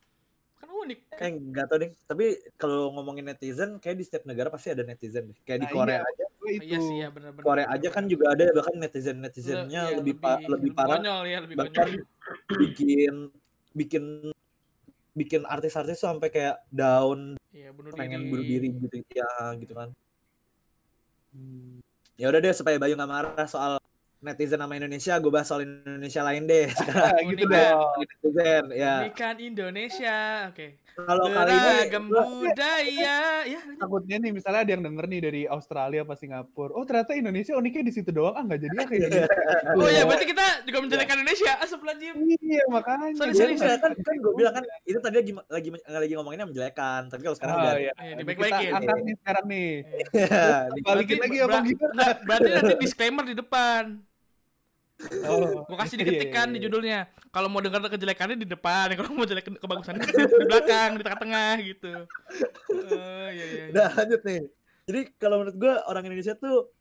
[0.58, 1.00] Kan unik.
[1.14, 1.18] Kan?
[1.20, 1.91] Kayak nggak tau deh.
[2.10, 2.26] Tapi
[2.58, 5.38] kalau ngomongin netizen, kayak di setiap negara pasti ada netizen deh.
[5.46, 6.10] Kayak di Nah, Korea iya.
[6.10, 6.26] aja.
[6.41, 6.66] Gue itu.
[6.66, 7.46] Iya sih ya benar-benar.
[7.46, 11.56] Korea aja kan juga ada bahkan netizen netizennya iya, lebih pa- lebih parah ya, lebih
[11.58, 11.88] bahkan
[12.58, 13.30] bikin
[13.76, 14.04] bikin
[15.16, 18.32] bikin artis-artis tuh sampai kayak down Iya, bunuh pengen diri.
[18.32, 19.89] bunuh diri gitu ya gitu kan
[21.36, 21.84] Hmm.
[22.16, 23.76] ya udah deh supaya Bayu nggak marah soal
[24.26, 27.62] netizen sama Indonesia gue bahas soal Indonesia lain deh sekarang gitu Unik kan?
[27.72, 27.90] dong.
[28.02, 30.18] netizen ya Unikan Indonesia.
[30.50, 30.68] Oke.
[30.96, 31.92] kalau kali ini
[32.40, 33.18] budaya.
[33.44, 36.72] Ya, Takutnya nih misalnya ada yang denger nih dari Australia apa Singapura.
[36.72, 38.32] Oh ternyata Indonesia uniknya di situ doang.
[38.32, 39.18] Ah nggak jadi ah kayak gitu.
[39.76, 41.52] Oh iya, berarti kita juga menjelekan Indonesia.
[41.58, 42.16] Astagfirullahaladzim.
[42.42, 43.12] Iya makanya.
[43.14, 46.48] Sorry, Iya, sorry, enggak, kan kan gue bilang kan itu tadi lagi lagi lagi ngomonginnya
[46.48, 47.92] menjelekan tapi kalau sekarang Oh, udah iya.
[47.92, 48.64] Iya, Ini dibaik-baikin.
[48.66, 49.70] Kita angkat nih sekarang nih.
[50.72, 51.84] di- Balikin lagi apa Ber- gitu.
[52.24, 53.84] berarti nanti disclaimer di depan.
[55.28, 55.68] Oh.
[55.68, 56.66] Gua kasih Iya, diketik kan iya, di iya.
[56.66, 57.00] judulnya.
[57.30, 61.91] Kalau mau dengar kejelekannya di depan, kalau mau jelek kebagusannya di belakang, di tengah-tengah gitu.
[62.72, 63.46] Oh iya iya.
[63.46, 63.64] iya.
[63.76, 64.41] Udah lanjut nih.
[64.86, 66.72] Jadi kalau menurut gue orang Indonesia tuh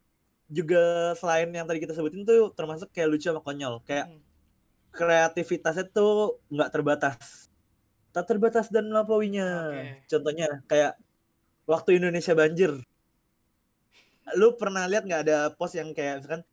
[0.46, 3.82] juga selain yang tadi kita sebutin tuh termasuk kayak lucu sama konyol.
[3.82, 4.22] Kayak Hmm.
[4.94, 7.50] kreativitasnya tuh nggak terbatas.
[8.14, 9.74] Tak terbatas dan melampauinya.
[9.74, 10.06] Oke.
[10.06, 10.94] Contohnya kayak
[11.66, 12.70] waktu Indonesia banjir.
[14.38, 16.46] Lu pernah lihat nggak ada post yang kayak misalkan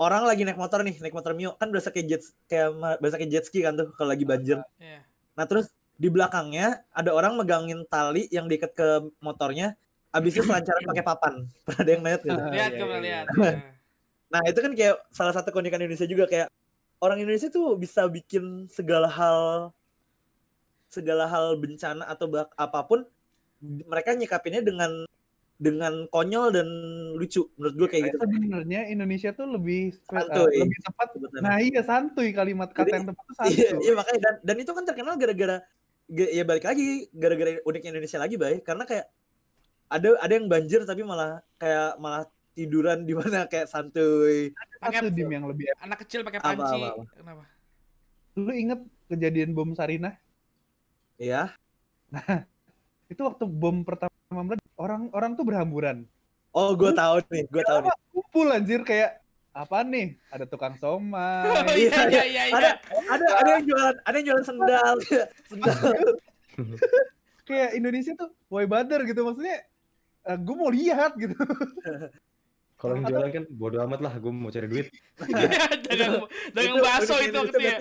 [0.00, 3.30] orang lagi naik motor nih, naik motor Mio kan berasa kayak jet kayak berasa kayak
[3.30, 4.58] jet ski kan tuh kalau lagi banjir.
[4.78, 5.06] Iya.
[5.38, 8.88] Nah terus di belakangnya ada orang megangin tali yang diikat ke
[9.22, 9.78] motornya,
[10.10, 11.34] abis itu selancaran pakai papan.
[11.66, 12.40] Pernah ada yang lihat gitu?
[12.40, 13.26] Lihat iya, iya, lihat.
[14.34, 16.50] Nah itu kan kayak salah satu keunikan Indonesia juga kayak
[16.98, 19.70] orang Indonesia tuh bisa bikin segala hal
[20.90, 23.06] segala hal bencana atau bak apa pun
[23.62, 25.06] mereka nyikapinnya dengan
[25.54, 26.68] dengan konyol dan
[27.14, 28.16] lucu menurut gue kayak gitu.
[28.18, 30.50] Sebenarnya Indonesia tuh lebih Santuy.
[30.50, 31.06] eh, lebih tepat.
[31.14, 31.42] Sebetulnya.
[31.46, 33.82] Nah iya santuy kalimat kata Jadi, yang tepat tuh Iya, santuy.
[33.86, 35.56] iya makanya dan, dan itu kan terkenal gara-gara
[36.04, 39.06] ga- ya balik lagi gara-gara uniknya Indonesia lagi bay karena kayak
[39.86, 42.24] ada ada yang banjir tapi malah kayak malah
[42.54, 44.50] tiduran di mana kayak santuy.
[44.82, 45.70] Pakai dim yang lebih.
[45.78, 46.78] anak kecil pakai Apa, panci.
[46.78, 47.04] apa, apa?
[47.14, 47.42] Kenapa?
[48.34, 50.18] Lu inget kejadian bom Sarinah?
[51.14, 51.54] Ya.
[53.12, 56.04] Itu waktu bom pertama meledak, orang orang tuh berhamburan.
[56.52, 57.94] Oh, gue tahu nih, gue tahu nih.
[58.12, 59.18] Kumpul anjir kayak
[59.50, 60.14] apa nih?
[60.28, 61.48] Ada tukang somai.
[61.50, 62.54] Oh iya iya iya iya.
[62.54, 62.70] Ada
[63.08, 64.94] ada ada yang jualan ada yang jualan sendal.
[65.50, 65.74] sendal.
[67.48, 69.64] kayak Indonesia tuh why bother gitu maksudnya
[70.24, 71.36] gue mau lihat gitu
[72.80, 74.92] Kalau yang jualan kan bodo amat lah, gue mau cari duit.
[75.88, 77.76] dagang dagang Itu bakso itu Indonesia waktu ya.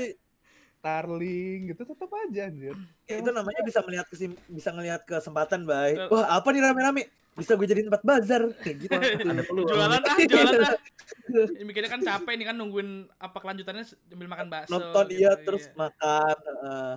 [0.83, 2.75] Starling gitu tetap aja anjir.
[3.07, 5.95] itu namanya bisa melihat kesim, bisa ngelihat kesempatan, Bay.
[5.95, 6.11] Betul.
[6.11, 7.07] Wah, apa nih rame-rame?
[7.39, 8.93] Bisa gue jadiin tempat bazar kayak gitu.
[9.31, 9.71] Ada peluang.
[9.71, 10.75] Jualan ah, jualan ah.
[11.55, 14.75] Ini mikirnya kan capek nih kan nungguin apa kelanjutannya sambil makan bakso.
[14.75, 16.35] Nonton gitu, iya terus makan.
[16.35, 16.91] heeh.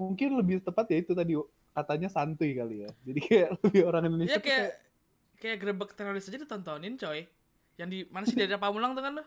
[0.00, 1.36] Mungkin lebih tepat ya itu tadi
[1.76, 2.90] katanya santuy kali ya.
[3.04, 4.68] Jadi kayak lebih orang Indonesia Iya tuh kayak
[5.36, 7.28] kayak grebek teroris aja ditontonin coy.
[7.76, 9.24] Yang di mana sih daerah Pamulang tuh kan lo?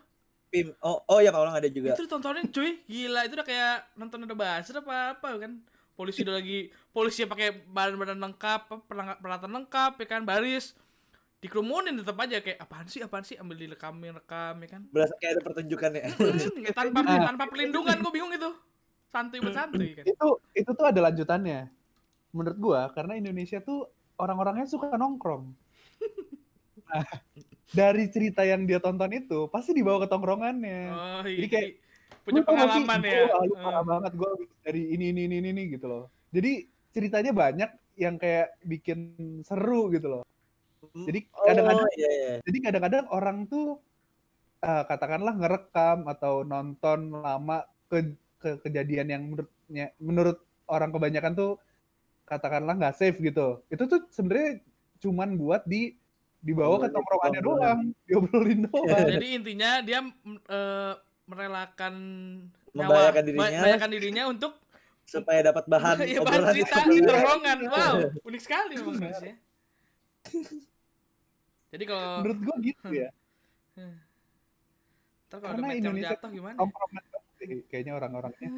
[0.50, 0.72] Pim.
[0.80, 1.94] Oh, oh ya Pak Ulang ada juga.
[1.96, 5.52] Itu ditontonin cuy, gila itu udah kayak nonton ada bahasa apa apa kan.
[5.96, 10.76] Polisi udah lagi polisi yang pakai badan-badan lengkap, peralatan lengkap ya kan, baris
[11.46, 15.38] dikerumunin tetap aja kayak apaan sih apaan sih ambil direkamin rekam ya kan Berasa kayak
[15.38, 16.06] ada pertunjukan ya.
[16.10, 17.30] Hmm, tanpa Ah.
[17.30, 18.50] tanpa perlindungan gue bingung itu
[19.14, 20.28] santuy bersantuy kan itu
[20.58, 21.70] itu tuh ada lanjutannya.
[22.36, 23.88] Menurut gua karena Indonesia tuh
[24.20, 25.54] orang-orangnya suka nongkrong.
[26.86, 27.06] Nah,
[27.74, 30.82] dari cerita yang dia tonton itu pasti dibawa ke tongkrongannya.
[30.94, 31.70] oh Jadi iya kayak,
[32.26, 34.32] punya sih, pengalaman ya gua, lu parah banget gue
[34.66, 36.04] dari ini ini ini ini gitu loh.
[36.32, 36.66] Jadi
[36.96, 37.70] ceritanya banyak
[38.00, 39.14] yang kayak bikin
[39.44, 40.24] seru gitu loh.
[40.96, 42.32] Jadi kadang-kadang Oh, iya, iya.
[42.46, 43.82] jadi kadang-kadang orang tuh
[44.62, 50.38] eh, katakanlah ngerekam atau nonton lama ke, ke kejadian yang menurutnya menurut
[50.70, 51.52] orang kebanyakan tuh
[52.26, 53.62] katakanlah nggak safe gitu.
[53.70, 54.62] Itu tuh sebenarnya
[55.02, 55.94] cuman buat di
[56.46, 58.86] dibawa ke tongkrongannya doang, diobrolin doang.
[59.10, 60.00] jadi intinya dia
[60.46, 60.94] eh,
[61.26, 61.94] merelakan
[62.70, 62.86] Membahayakan
[63.16, 63.50] nyawa- dirinya.
[63.50, 64.54] membahayakan dirinya untuk
[65.04, 69.34] supaya dapat bahan ya bahan cerita di tongkrongan wow unik sekali memang Indonesia
[71.70, 73.10] jadi kalau Menurut gua gitu ya.
[75.28, 76.58] ntar kalau ada Karena meteor Indonesia jatuh gimana
[77.36, 78.50] sih kayaknya orang-orangnya.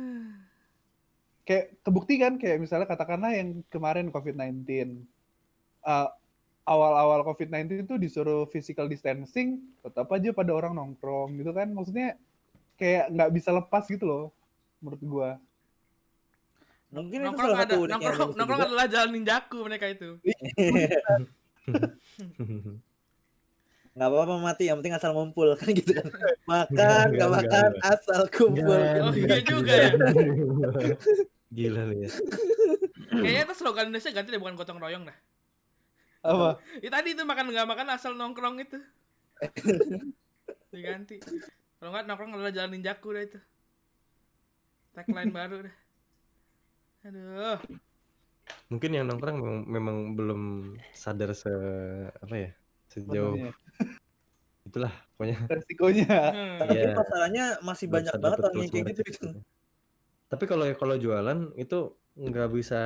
[1.41, 4.67] Kayak kebukti kan kayak misalnya katakanlah yang kemarin COVID-19.
[5.81, 6.09] Eh,
[6.67, 11.71] awal-awal COVID-19 itu disuruh physical distancing, tetap aja pada orang nongkrong gitu kan.
[11.71, 12.19] Maksudnya
[12.75, 14.25] kayak nggak bisa lepas gitu loh
[14.83, 15.29] menurut gua.
[16.91, 18.69] Mungkin itu nongkrong salah ada nongkrong nongkrong juga.
[18.71, 20.09] adalah jalan ninjaku mereka itu
[23.97, 26.05] nggak apa-apa mati yang penting asal ngumpul kan gitu kan
[26.45, 27.91] makan nggak Enggak, makan enggak.
[27.91, 29.91] asal kumpul Oh, iya juga ya.
[31.47, 32.09] Gila lu ya.
[33.07, 35.17] Kayaknya itu slogan Indonesia ganti deh bukan gotong royong dah.
[36.27, 36.49] Apa?
[36.83, 38.77] Ya tadi itu makan nggak makan asal nongkrong itu.
[40.73, 41.23] Diganti.
[41.79, 43.39] Kalau nggak nongkrong adalah jalan ninjaku dah itu.
[44.91, 45.75] Tagline baru dah.
[47.07, 47.59] Aduh.
[48.67, 50.41] Mungkin yang nongkrong memang, memang belum
[50.91, 51.51] sadar se
[52.11, 52.51] apa ya
[52.87, 53.53] sejauh Sebenarnya.
[54.67, 55.37] itulah pokoknya.
[55.47, 56.07] Resikonya.
[56.11, 56.57] Hmm.
[56.59, 56.91] Tapi Iya.
[56.95, 59.01] masalahnya masih banyak banget orang yang kayak gitu.
[59.07, 59.27] resiko.
[60.27, 62.81] Tapi kalau kalau jualan itu nggak bisa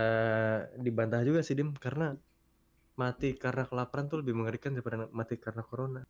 [0.77, 2.13] dibantah juga sih dim karena
[3.02, 6.02] mati karena kelaparan tuh lebih mengerikan daripada mati karena corona.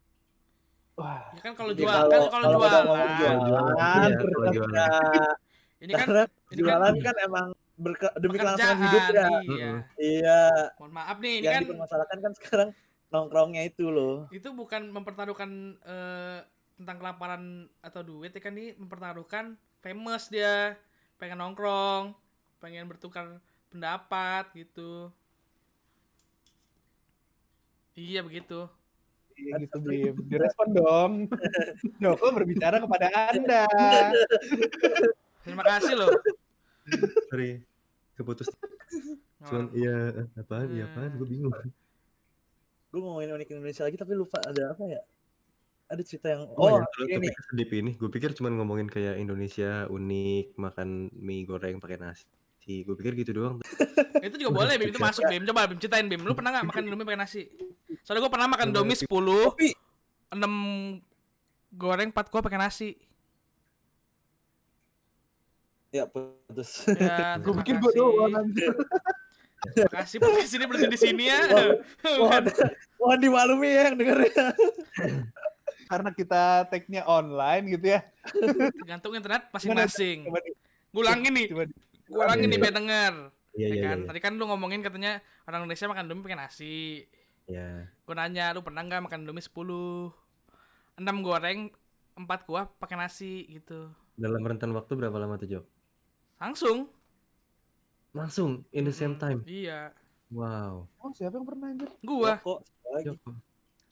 [0.93, 1.31] Wah.
[1.31, 2.83] Ya kan kalau Ya, jual kalau- kan kalau kalau udah jualan.
[2.83, 3.63] Kalau jualan,
[4.03, 4.75] iya, kalau jualan.
[4.75, 4.87] Ya,
[5.81, 9.25] Ini kan ini kan jualan kan emang berke- demi kelangsungan hidup ya.
[9.41, 9.71] Iya.
[9.97, 10.41] Iya,
[10.77, 12.69] Mohon maaf nih, ini yang kan dipermasalahkan kan sekarang
[13.07, 14.29] nongkrongnya itu loh.
[14.29, 15.49] itu bukan mempertaruhkan
[15.81, 16.39] eh,
[16.77, 17.43] tentang kelaparan
[17.79, 20.77] atau duit ya kan ini mempertaruhkan famous dia
[21.17, 22.15] pengen nongkrong
[22.57, 23.37] pengen bertukar
[23.67, 25.09] pendapat gitu
[27.95, 28.67] iya begitu
[29.41, 30.15] Iya gitu Bim.
[30.27, 31.11] Direspon dong.
[32.03, 33.65] Joko berbicara kepada Anda.
[35.47, 36.11] terima kasih loh
[37.31, 37.63] Sorry,
[38.19, 38.51] keputus.
[39.41, 40.67] Cuman Oh, iya apaan?
[40.75, 41.11] Iya apaan?
[41.17, 41.53] Gue bingung.
[42.91, 45.01] Gue ngomongin unik Indonesia lagi tapi lupa ada apa ya?
[45.87, 47.67] Ada cerita yang Oh, oh, ya, kalau ini nih.
[47.81, 52.27] ini, gue pikir cuma ngomongin kayak Indonesia unik, makan mie goreng pakai nasi.
[52.85, 53.57] Gue pikir gitu doang.
[54.21, 56.81] itu juga boleh bim itu masuk bim coba bim ceritain bim lu pernah nggak makan
[56.85, 57.41] indomie pakai nasi
[58.01, 59.69] soalnya gue pernah makan indomie 10 Tapi
[60.31, 61.01] 6
[61.73, 62.89] goreng 4 kuah pakai nasi
[65.89, 66.87] ya putus.
[66.99, 68.71] ya Gue pikir gue doang anjir.
[69.67, 71.39] terima kasih podcast ini berhenti di sini ya
[72.17, 72.43] Mohon,
[72.97, 74.45] mohon dimaklumi ya yang dengernya.
[75.91, 77.99] Karena kita tag-nya online gitu ya.
[78.79, 80.55] tergantung internet masing-masing Coba di-
[80.87, 81.77] gue ulangin nih coba di-
[82.07, 82.63] gue ulangin Iya, nih iya.
[82.63, 83.13] biar denger
[83.51, 84.07] Iya ya iya kan iya.
[84.07, 85.11] tadi kan lu ngomongin katanya
[85.43, 86.75] orang Indonesia makan indomie pakai nasi
[87.45, 87.87] Iya.
[87.87, 90.13] gue nanya lu pernah nggak makan indomie 10
[90.97, 91.59] 6 goreng
[92.13, 95.65] 4 kuah pakai nasi gitu Dalam rentan waktu berapa lama tuh Jok?
[96.37, 96.89] langsung
[98.11, 99.23] Langsung in the same Mm-mm.
[99.23, 99.39] time.
[99.45, 99.95] iya
[100.27, 100.87] Wow.
[100.97, 101.91] Oh siapa yang pernah anjir?
[102.01, 103.05] gua Kok lagi?
[103.09, 103.19] Jok.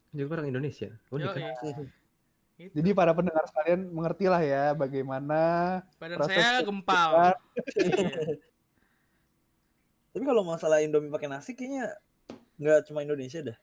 [0.09, 0.89] Jok orang Indonesia.
[1.09, 1.35] Unik Yoi.
[1.35, 1.51] kan?
[1.59, 1.83] Gitu.
[2.75, 5.39] Jadi para pendengar sekalian mengertilah ya bagaimana
[5.95, 7.31] badan proses saya gempal Iya.
[10.09, 11.95] Tapi kalau masalah Indomie pakai nasi kayaknya
[12.59, 13.57] nggak cuma Indonesia dah.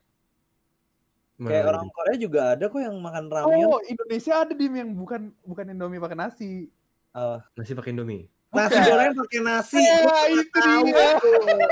[1.36, 3.68] Mana Kayak orang Korea juga ada kok yang makan ramyun.
[3.68, 6.72] Oh, Indonesia ada dim yang bukan bukan Indomie pakai nasi.
[7.12, 8.32] Ah, nasi pakai Indomie.
[8.56, 9.84] nasi goreng pakai nasi.
[9.84, 10.00] Ya,
[10.32, 10.88] itu tahu.
[10.88, 11.20] dia.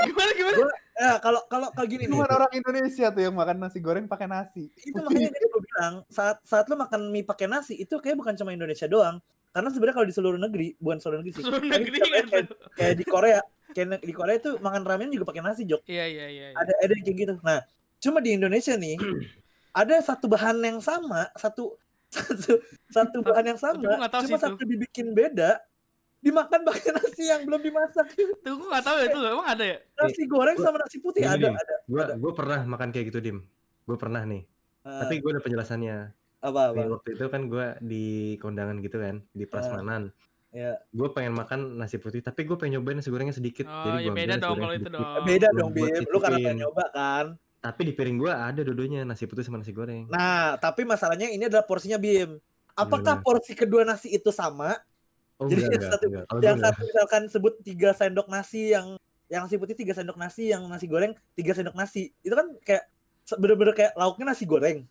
[0.05, 2.13] gimana gimana Ya, kalau kalau kalau gini nih.
[2.13, 4.69] Cuma orang Indonesia tuh yang makan nasi goreng pakai nasi.
[4.69, 8.37] itu makanya tadi gue bilang saat saat lu makan mie pakai nasi itu kayak bukan
[8.37, 9.17] cuma Indonesia doang
[9.55, 12.47] karena sebenarnya kalau di seluruh negeri bukan seluruh negeri sih seluruh negeri kayak, kan kayak,
[12.75, 13.39] kayak di Korea
[13.75, 16.57] kayak di Korea itu makan ramen juga pakai nasi jok iya iya iya iya.
[16.57, 17.59] ada ada yang kayak gitu nah
[17.99, 18.95] cuma di Indonesia nih
[19.83, 21.75] ada satu bahan yang sama satu
[22.15, 24.45] satu satu bahan yang sama tahu cuma sih itu.
[24.47, 25.59] satu dibikin beda
[26.23, 29.77] dimakan pakai nasi yang belum dimasak tuh gua nggak tahu ya itu emang ada ya
[29.99, 33.37] nasi goreng sama nasi putih Ini ada ada Gue gue pernah makan kayak gitu dim.
[33.85, 34.41] Gue pernah nih.
[34.81, 35.97] Ah, Tapi gue ada penjelasannya.
[36.45, 38.05] apa apa Nih, waktu itu kan gue di
[38.37, 40.13] kondangan gitu kan di Prasmanan.
[40.55, 43.67] Ya Gue pengen makan nasi putih, tapi gue pengen nyobain nasi gorengnya sedikit.
[43.67, 46.37] oh Jadi ya gua beda dong kalau itu dong beda Belum dong Bim lu karena
[46.39, 47.25] pengen nyoba kan
[47.59, 50.05] Tapi di piring gue ada dua-duanya nasi putih sama nasi goreng.
[50.07, 52.37] Nah, tapi masalahnya ini adalah porsinya Bim.
[52.71, 53.25] Apakah Gimana?
[53.25, 54.79] porsi kedua nasi itu sama?
[55.35, 56.25] oh jadi enggak yang satu- enggak.
[56.29, 56.71] Yang enggak.
[56.71, 58.87] satu misalkan sebut tiga sendok nasi, yang
[59.25, 62.13] yang nasi putih tiga sendok nasi, yang nasi goreng tiga sendok nasi.
[62.21, 62.87] Itu kan kayak
[63.41, 64.85] bener-bener kayak lauknya nasi goreng,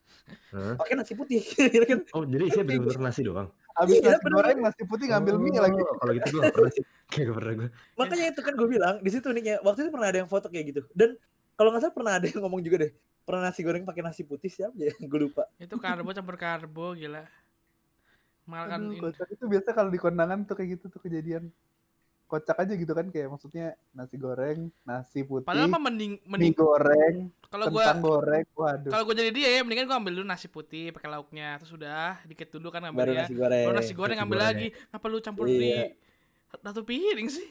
[0.50, 0.74] Hah?
[0.74, 1.40] pakai nasi putih.
[1.72, 2.02] gitu kan?
[2.10, 3.48] Oh jadi isinya bener-bener nasi doang.
[3.74, 5.78] Habis Iya, nasi goreng, nasi putih ngambil mie lagi.
[5.82, 6.84] Oh, Kalau gitu gue gak pernah sih.
[7.10, 7.68] Kayak gak pernah gue.
[7.98, 10.66] Makanya itu kan gue bilang di situ nih waktu itu pernah ada yang foto kayak
[10.70, 10.82] gitu.
[10.94, 11.18] Dan
[11.58, 12.92] kalau nggak salah pernah ada yang ngomong juga deh,
[13.26, 14.94] pernah nasi goreng pakai nasi putih siapa ya?
[15.10, 15.46] Gue lupa.
[15.58, 17.26] itu karbo campur karbo gila
[18.44, 21.48] makan Aduh, kocak itu biasa kalau di kondangan tuh kayak gitu tuh kejadian.
[22.24, 26.54] Kocak aja gitu kan kayak maksudnya nasi goreng, nasi putih, padahal mah mending mie mending
[26.54, 27.16] goreng,
[27.46, 28.42] kalau gua goreng.
[28.50, 28.90] Waduh.
[28.90, 32.18] kalau gua jadi dia ya mendingan gua ambil dulu nasi putih pakai lauknya terus udah
[32.24, 33.64] dikit dulu kan Baru ngambilnya nasi goreng.
[33.64, 34.50] baru nasi goreng nasi ngambil goreng.
[34.50, 35.54] lagi ngapa lu campur Iya.
[35.54, 35.72] di
[36.60, 37.48] satu piring sih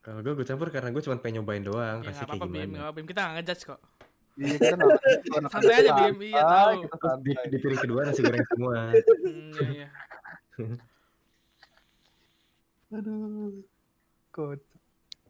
[0.00, 1.98] Kalau gue gue campur karena gue cuma pengen nyobain doang.
[1.98, 2.74] ya Rasanya apa-apa kayak bim gimana.
[2.74, 3.06] nggak apa Bim.
[3.06, 3.80] kita nggak ngejudge kok
[4.32, 6.16] Iya, kita nggak- kita anak Santai aja, Bim.
[6.22, 6.70] Iya, tahu.
[7.20, 8.74] di, di piring kedua nasi goreng semua.
[8.92, 9.88] hmm, iya, iya.
[12.92, 13.64] Aduh.
[14.32, 14.80] Kocak.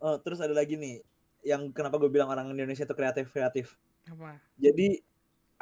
[0.02, 0.98] Oh, terus ada lagi nih
[1.46, 3.78] yang kenapa gue bilang orang Indonesia itu kreatif kreatif.
[4.10, 4.98] apa Jadi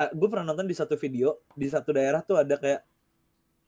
[0.00, 2.80] gue pernah nonton di satu video di satu daerah tuh ada kayak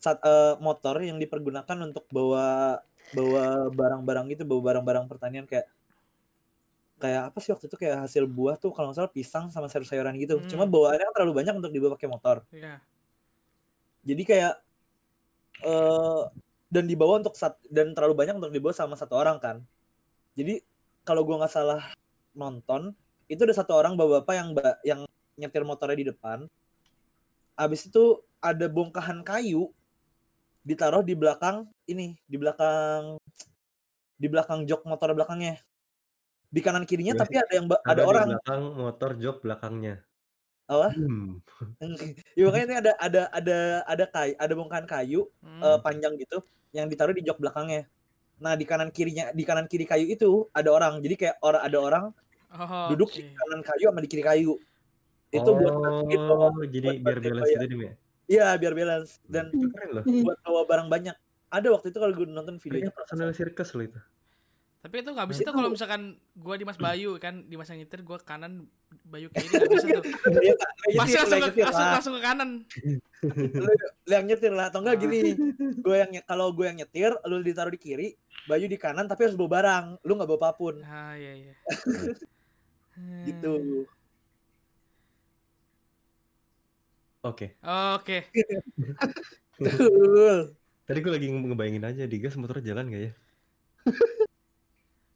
[0.00, 2.80] saat eh, motor yang dipergunakan untuk bawa
[3.12, 5.68] bawa barang-barang gitu, bawa barang-barang pertanian kayak
[6.96, 10.16] kayak apa sih waktu itu kayak hasil buah tuh kalau nggak salah pisang sama sayur-sayuran
[10.16, 10.40] gitu.
[10.48, 10.72] Cuma Hmm.
[10.72, 12.36] bawaannya kan terlalu banyak untuk dibawa pakai motor.
[12.48, 12.80] Iya.
[14.08, 14.54] Jadi kayak
[15.62, 16.22] eh
[16.72, 19.60] dan dibawa untuk sat, dan terlalu banyak untuk dibawa sama satu orang kan.
[20.32, 20.64] Jadi
[21.04, 21.84] kalau gua nggak salah
[22.32, 22.96] nonton
[23.28, 24.48] itu ada satu orang bapak-bapak yang
[24.80, 25.00] yang
[25.36, 26.48] nyetir motornya di depan.
[27.60, 29.68] Habis itu ada bongkahan kayu
[30.64, 33.20] ditaruh di belakang ini, di belakang
[34.16, 35.60] di belakang jok motor belakangnya.
[36.52, 38.28] Di kanan kirinya Iya tapi ada yang Ada ada di orang.
[38.32, 39.94] belakang motor jok belakangnya.
[40.66, 40.88] Apa?
[40.94, 41.42] Hmm.
[42.38, 45.60] ya makanya ini ada ada ada ada kayu, ada bongkahan kayu Hmm.
[45.60, 46.38] eh, panjang gitu
[46.70, 47.86] yang ditaruh di jok belakangnya.
[48.38, 50.98] Nah, di kanan kirinya di kanan kiri kayu itu ada orang.
[50.98, 52.04] Jadi kayak orang ada orang
[52.52, 53.16] Oh, duduk oke.
[53.16, 54.52] di kanan kayu sama di kiri kayu.
[55.30, 57.92] Itu buat bantuin bawa Oh, jadi buat biar balance gitu ya.
[58.28, 60.04] Iya, biar balance dan Itu keren loh.
[60.04, 61.16] buat bawa barang banyak.
[61.48, 62.92] Ada waktu itu kalau gue nonton Kayaknya videonya.
[62.92, 64.00] personal circus loh itu.
[64.82, 66.02] Tapi itu nggak bisa Itu- tuh kalau misalkan
[66.34, 68.66] gua di Mas Bayu kan di Mas yang nyetir gua kanan
[69.06, 70.04] Bayu kiri nggak bisa tuh.
[70.42, 70.54] Iya,
[70.98, 71.94] Pasti langsung ke, nyetir langsung, lah.
[71.96, 72.50] langsung ke kanan.
[73.54, 73.70] Lu,
[74.04, 75.38] lu yang nyetir lah atau enggak gini.
[75.86, 78.08] Gue yang kalau gue yang nyetir, lu ditaruh di kiri,
[78.44, 79.84] Bayu di kanan tapi harus bawa barang.
[80.02, 80.74] Lu nggak bawa apa pun.
[80.82, 81.54] Ah iya iya.
[83.26, 83.86] Gitu.
[87.22, 87.54] Oke.
[87.96, 88.18] Oke.
[89.62, 90.58] Betul.
[90.82, 93.12] Tadi gue lagi ngebayangin aja digas motornya jalan gak ya?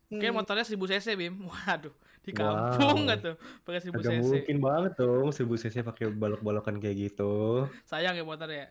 [0.07, 0.35] Oke Hmm.
[0.35, 1.35] motornya 1000 cc Bim.
[1.51, 1.91] Waduh,
[2.23, 2.39] di Wow.
[2.39, 4.23] kampung nggak tuh pakai 1000 Agak cc.
[4.25, 7.67] mungkin banget dong 1000 cc pakai balok-balokan kayak gitu.
[7.85, 8.71] Sayang ya motor ya.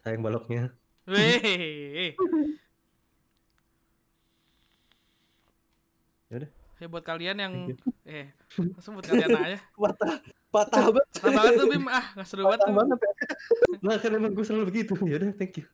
[0.00, 0.70] Sayang baloknya.
[1.04, 2.14] Weh.
[6.30, 6.50] Yaudah.
[6.74, 7.54] Ya buat kalian yang
[8.04, 9.58] eh langsung buat kalian aja.
[9.82, 10.14] patah
[10.50, 11.06] patah banget.
[11.12, 11.84] Seru banget tuh Bim.
[11.86, 12.76] Ah, nggak seru banget Patah tuh.
[12.76, 13.12] banget ya.
[13.80, 14.92] Lah kan emang gue selalu begitu.
[14.96, 15.66] Yaudah thank you.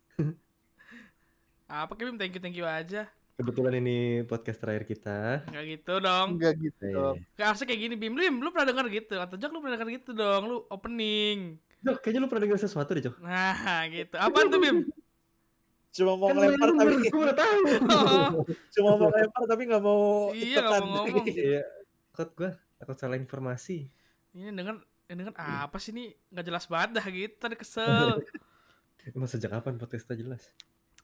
[1.66, 2.16] Apa kayak Bim?
[2.16, 3.08] Thank you thank you aja.
[3.40, 5.48] Kebetulan ini podcast terakhir kita.
[5.48, 6.28] Nggak gitu dong.
[6.36, 6.84] Enggak gitu.
[6.84, 7.16] Eh, dong.
[7.32, 8.12] Kayak harusnya kayak gini Bim.
[8.12, 9.14] Bim, lu pernah denger gitu?
[9.16, 10.42] Atau Jok lu pernah denger gitu dong?
[10.44, 11.56] Lu opening.
[11.80, 13.16] Jok, kayaknya lu pernah dengar sesuatu deh, Jok.
[13.24, 14.14] Nah, gitu.
[14.20, 14.76] Apaan tuh Bim?
[15.90, 17.60] Cuma mau Kan ngelempar yang tapi gue udah tahu.
[18.76, 20.02] cuma mau ngelempar tapi nggak mau
[20.36, 21.26] Iya, nggak mau ngomong.
[21.26, 21.62] Iya,
[22.12, 23.88] takut gue takut salah informasi.
[24.36, 24.76] Ini denger
[25.10, 26.12] ini denger apa sih nih?
[26.30, 27.34] Nggak jelas banget dah gitu.
[27.40, 28.22] Tadi kesel.
[29.16, 30.44] Emang sejak kapan podcast kita jelas?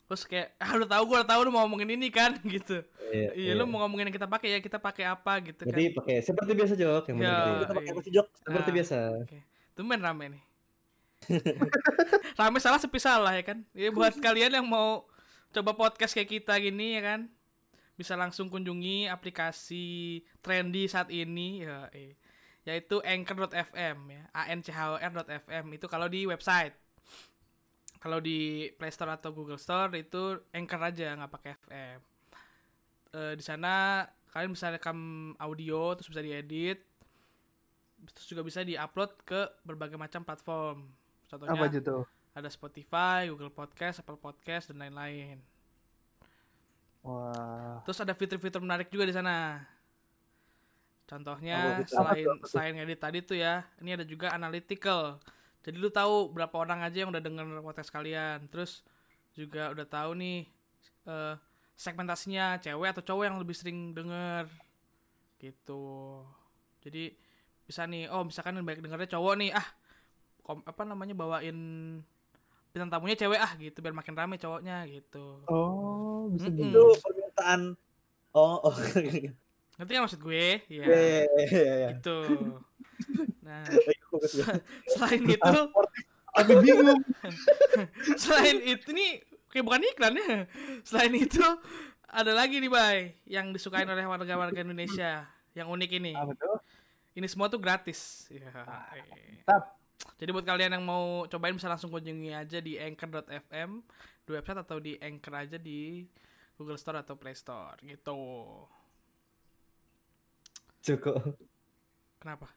[0.07, 2.79] Terus kayak, ah udah tahu gue udah tahu lu mau ngomongin ini kan gitu.
[3.11, 5.75] Iya, Iya, lu mau ngomongin yang kita pakai ya kita pakai apa gitu kan.
[5.75, 7.27] Berarti pakai seperti biasa Jok yang Iya.
[7.27, 8.27] benar Kita pakai apa sih Jok?
[8.41, 8.75] Seperti Ah.
[8.75, 8.99] biasa.
[9.75, 10.43] Tumben rame nih.
[12.39, 13.59] rame salah sepi salah ya kan.
[13.73, 15.05] Ya buat kalian yang mau
[15.51, 17.21] coba podcast kayak kita gini ya kan.
[17.97, 22.13] Bisa langsung kunjungi aplikasi trendy saat ini ya eh,
[22.63, 24.23] yaitu anchor.fm ya.
[24.31, 26.77] a n c h o r.fm itu kalau di website.
[27.99, 31.99] Kalau di Play Store atau Google Store itu Anchor aja nggak pakai FM.
[33.17, 36.85] Eh, di sana kalian bisa rekam audio terus bisa diedit
[37.97, 40.85] terus juga bisa diupload ke berbagai macam platform.
[41.27, 42.05] Contohnya Apa tuh?
[42.37, 45.41] ada Spotify, Google Podcast, Apple Podcast dan lain-lain.
[47.01, 47.81] Wah.
[47.89, 49.65] Terus ada fitur-fitur menarik juga di sana.
[51.07, 55.23] Contohnya selain Apa selain edit tadi tuh ya, ini ada juga analytical.
[55.67, 58.47] Jadi lu tahu berapa orang aja yang udah denger podcast kalian.
[58.47, 58.87] Terus
[59.35, 60.47] juga udah tahu nih
[61.11, 61.35] eh,
[61.75, 64.47] segmentasinya cewek atau cowok yang lebih sering denger
[65.43, 66.23] gitu.
[66.87, 67.13] Jadi
[67.67, 69.67] bisa nih, oh misalkan yang baik dengernya cowok nih, ah
[70.47, 71.59] kom, apa namanya bawain
[72.71, 75.43] bintang tamunya cewek ah gitu biar makin rame cowoknya gitu.
[75.51, 76.63] Oh, bisa Mm-mm.
[76.63, 76.81] gitu.
[76.95, 77.61] Itu permintaan
[78.37, 78.77] Oh, oh.
[79.81, 80.61] Ngerti kan maksud gue?
[80.69, 80.85] Iya.
[80.85, 81.89] Iya, iya, iya, iya.
[81.97, 82.19] Gitu.
[83.47, 83.63] Nah,
[84.21, 84.45] Gue.
[84.97, 85.59] selain itu,
[86.37, 87.01] Aku bingung.
[88.23, 90.37] selain itu nih kayak bukan iklan ya.
[90.85, 91.45] Selain itu
[92.07, 95.25] ada lagi nih, Bay, yang disukain oleh warga-warga Indonesia
[95.57, 96.13] yang unik ini.
[97.17, 98.29] Ini semua tuh gratis.
[98.29, 98.53] Ya.
[98.53, 99.81] Mantap.
[100.21, 103.81] Jadi buat kalian yang mau cobain bisa langsung kunjungi aja di anchor.fm
[104.27, 106.03] di website atau di Anchor aja di
[106.59, 108.19] Google Store atau Play Store gitu.
[110.83, 111.15] Joko,
[112.19, 112.51] Kenapa?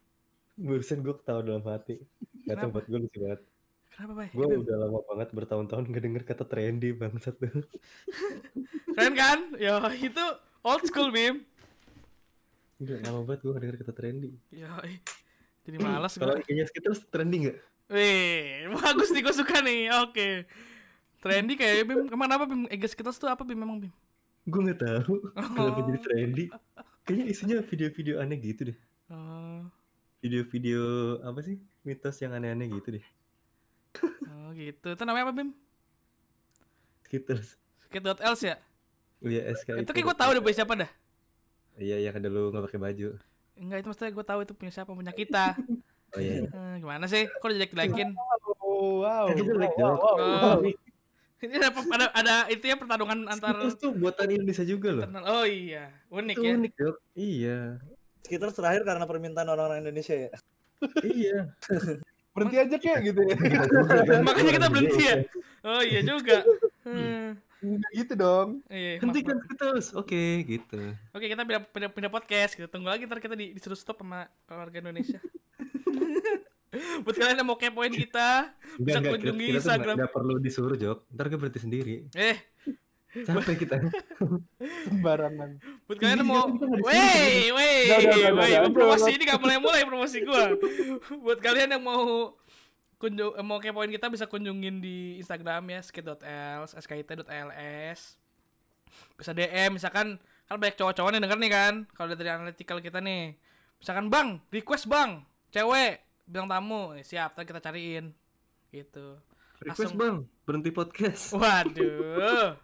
[0.59, 2.03] Barusan gue ketawa dalam hati.
[2.43, 2.73] Gak tau Kenapa?
[2.75, 3.41] buat gue lucu banget.
[3.89, 4.29] Kenapa, Bay?
[4.31, 7.51] Gue udah lama banget bertahun-tahun gak denger kata trendy bangsat tuh.
[8.95, 9.39] Keren kan?
[9.55, 10.23] Ya, itu
[10.61, 11.43] old school, Bim.
[12.77, 14.29] Udah lama banget gue gak denger kata trendy.
[14.49, 14.71] Ya,
[15.63, 16.43] jadi malas Kalau gue.
[16.43, 17.57] IG-nya Skittles trendy gak?
[17.89, 19.89] Wih, bagus nih gue suka nih.
[20.01, 20.45] Oke.
[21.19, 21.99] Trendy kayak Bim.
[22.05, 22.67] Ke mana apa Bim?
[22.67, 23.93] Egas kita tuh apa Bim memang Bim?
[24.47, 25.75] Gue gak tahu kenapa Oh.
[25.83, 26.45] jadi trendy.
[27.03, 28.77] Kayaknya isinya video-video aneh gitu deh.
[30.19, 30.81] Video-video
[31.23, 31.57] apa sih?
[31.87, 33.05] Mitos yang aneh-aneh gitu deh.
[34.27, 34.93] oh gitu.
[34.93, 35.49] Itu namanya apa Bim?
[37.07, 37.55] Skittles.
[37.87, 38.55] Skate.else ya?
[39.19, 40.91] Oh iya SK itu kayak gue tahu deh punya siapa dah.
[41.75, 43.07] Iya yang ada lu nggak pakai baju.
[43.59, 45.55] Enggak itu maksudnya gue tahu itu punya siapa punya kita.
[46.09, 46.41] Oh iya.
[46.41, 47.29] Eh, gimana sih?
[47.29, 48.17] Kok jelek jelekin?
[48.65, 49.29] Oh, wow.
[49.29, 50.57] Kan wow, wow, wow.
[50.57, 50.73] Oh.
[51.37, 55.05] Ini ada, ada ada itu ya pertarungan antar Skittles tuh buatan Indonesia juga loh.
[55.29, 56.53] Oh iya, unik Itu ya.
[56.57, 56.95] unik Jok.
[57.13, 57.59] Iya.
[58.21, 60.29] Skittles terakhir karena permintaan orang-orang Indonesia ya.
[61.01, 61.37] iya.
[62.33, 63.35] Berhenti aja kayak gitu ya.
[64.27, 65.15] Makanya kita berhenti ya.
[65.61, 66.45] Oh iya juga.
[66.85, 67.35] Hmm.
[67.91, 68.63] Gitu dong.
[68.69, 69.47] Iya, Hentikan maaf, maaf.
[69.49, 69.87] Skittles.
[69.91, 70.79] Oke, gitu.
[71.11, 72.55] Oke, kita pindah, pindah, pindah podcast.
[72.55, 75.19] Kita tunggu lagi ntar kita di, disuruh stop sama warga Indonesia.
[77.03, 79.83] Buat kalian yang mau kepoin kita, Bisa Enggak, enggak, kunjungi kita, kita tuh Instagram.
[79.83, 80.99] nggak- nggak perlu disuruh Jok.
[81.11, 81.95] Ntar gue berhenti sendiri.
[82.13, 82.37] eh,
[83.09, 83.75] Capek kita.
[84.85, 85.57] Sembarangan.
[85.89, 90.21] buat kalian yang mau, disuruh, wey, wey, udah, wey, udah, promosi ini gak mulai-mulai promosi
[90.21, 90.53] gua.
[91.25, 92.37] buat kalian yang mau
[92.99, 97.99] kunjung eh, mau kepoin kita bisa kunjungin di Instagram ya skit.ls skit.ls
[99.15, 103.39] bisa DM misalkan kan banyak cowok-cowok nih denger nih kan kalau dari analytical kita nih
[103.79, 108.11] misalkan bang request bang cewek bilang tamu Eh, siap ntar kita cariin
[108.69, 109.15] gitu
[109.59, 109.99] Request Langsung.
[109.99, 111.35] bang, berhenti podcast.
[111.35, 112.55] waduh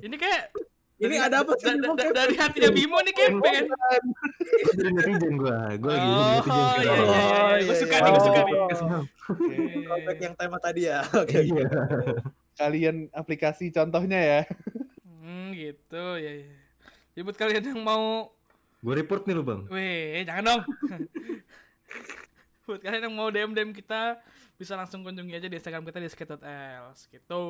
[0.00, 0.42] ini kayak
[0.96, 1.68] Ini dari- ada apa sih?
[1.68, 3.64] da- da- dari hatinya Bimo nih kayak pengen
[4.72, 5.58] Jadi netizen gue.
[5.76, 6.80] Gue lagi Oh, netizen iya, sekarang.
[6.80, 7.36] iya, iya.
[7.36, 8.00] Oh, Gue iya, suka iya.
[8.00, 8.54] nih, gue suka nih.
[9.84, 10.98] Throwback yang tema tadi ya.
[11.20, 11.36] Oke.
[11.38, 11.68] Iya.
[12.56, 14.40] Kalian aplikasi contohnya ya.
[15.20, 16.56] Hmm, gitu ya, ya.
[17.12, 18.32] Jadi buat kalian yang mau,
[18.80, 19.68] Gue report nih lu bang.
[19.68, 20.62] weh, jangan dong.
[22.64, 24.16] buat kalian yang mau DM DM kita,
[24.54, 27.44] bisa langsung kunjungi aja di Instagram kita di skate.ls gitu.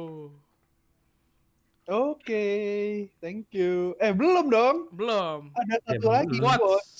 [1.86, 2.44] Oke,
[3.16, 3.94] thank you.
[3.96, 4.76] Eh belum dong.
[4.90, 5.54] Belum.
[5.54, 6.12] Ada Eh, satu belum.
[6.12, 6.36] lagi.
[6.36, 6.58] quote.
[6.58, 6.90] Quotes.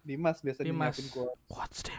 [0.00, 0.94] Dimas biasa Dimas.
[0.94, 1.34] nyiapin quote.
[1.46, 1.98] Quotes deh.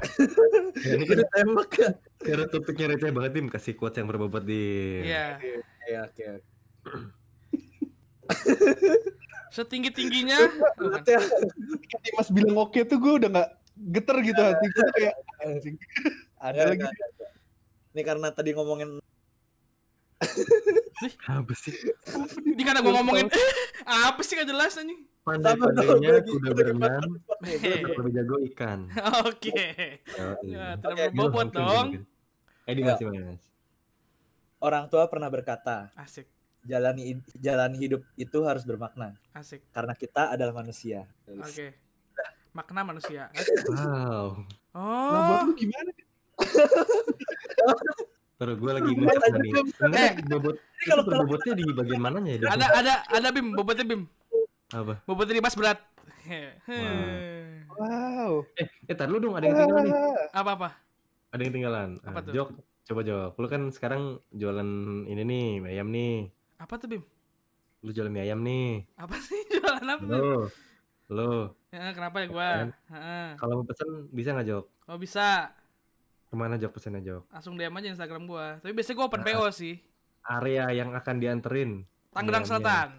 [0.79, 1.89] Ya, ini Udah tembak ya.
[2.17, 4.63] karena topiknya receh banget tim kasih quotes yang berbobot di.
[5.03, 5.35] Iya.
[5.83, 6.23] Iya, oke.
[9.49, 10.39] Setinggi tingginya.
[10.39, 10.99] Ya.
[11.03, 11.19] Ketika
[12.01, 13.49] Dimas bilang oke tuh gue udah nggak
[13.91, 15.75] geter gitu hati gue kayak anjing.
[16.37, 16.83] Ada Ada lagi.
[16.83, 17.03] lagi.
[17.91, 19.03] Ini karena tadi ngomongin
[21.27, 21.73] Apa sih?
[22.41, 23.29] Di karena gue ngomongin
[24.07, 25.05] apa sih gak jelas anjing.
[25.21, 27.07] dong Pandai-pandainya kuda Udah berenang,
[27.43, 28.87] nih, lebih jago ikan.
[29.23, 29.99] Oke.
[30.15, 31.87] Oh, Ya, tidak berbobot dong.
[31.93, 32.05] gitu.
[32.63, 33.43] Eh di masih mas.
[34.57, 36.25] Orang tua pernah berkata, Asik,
[36.63, 39.61] jalani jalani hidup itu harus bermakna asik.
[39.69, 41.05] karena kita adalah manusia.
[41.29, 41.77] Oke.
[42.51, 43.29] Makna manusia.
[43.69, 44.41] Wow.
[44.73, 45.91] Nah, buat Oh, lu gimana?
[48.37, 49.51] Terus gue lagi mencerna nih.
[49.73, 52.47] Sebenarnya bobot Ini kalau berbobotnya di bagian mananya ya?
[52.53, 54.01] Ada ada ada Bim, bobotnya Bim.
[54.69, 55.01] Apa?
[55.09, 55.79] Bobotnya Dimas berat.
[57.77, 58.45] Wow.
[58.57, 59.93] Eh, eh tar lu dong ada yang tinggalan nih.
[60.33, 60.69] Apa apa?
[61.33, 61.89] Ada yang tinggalan.
[62.03, 62.33] Apa Ah, tuh?
[62.33, 62.49] Jok,
[62.85, 63.31] coba Jok.
[63.37, 64.69] Lu kan sekarang jualan
[65.05, 66.29] ini nih, mie ayam nih.
[66.57, 67.03] Apa tuh Bim?
[67.81, 68.85] Lu jualan mie ayam nih.
[68.97, 70.03] Apa sih jualan apa?
[70.05, 70.45] Lu.
[71.07, 71.33] Lu.
[71.71, 72.49] Ya, kenapa ya gua?
[72.91, 73.27] Heeh.
[73.39, 74.65] Kalau mau pesen bisa nggak Jok?
[74.89, 75.49] Oh bisa.
[76.27, 77.23] Ke mana Jok pesennya Jok?
[77.29, 78.59] Langsung DM aja Instagram gua.
[78.59, 79.25] Tapi biasanya gua open Ah.
[79.25, 79.75] PO sih.
[80.21, 81.87] Area yang akan dianterin.
[82.11, 82.51] Tangerang Mie ayamnya.
[82.51, 82.89] Selatan.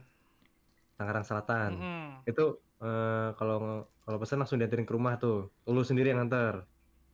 [0.97, 1.71] Tangerang Selatan.
[1.75, 2.07] Mm-mm.
[2.25, 2.45] Itu
[2.79, 3.57] eh, kalau
[4.01, 5.53] kalau pesan langsung dianterin ke rumah tuh.
[5.65, 6.65] Lu sendiri yang antar.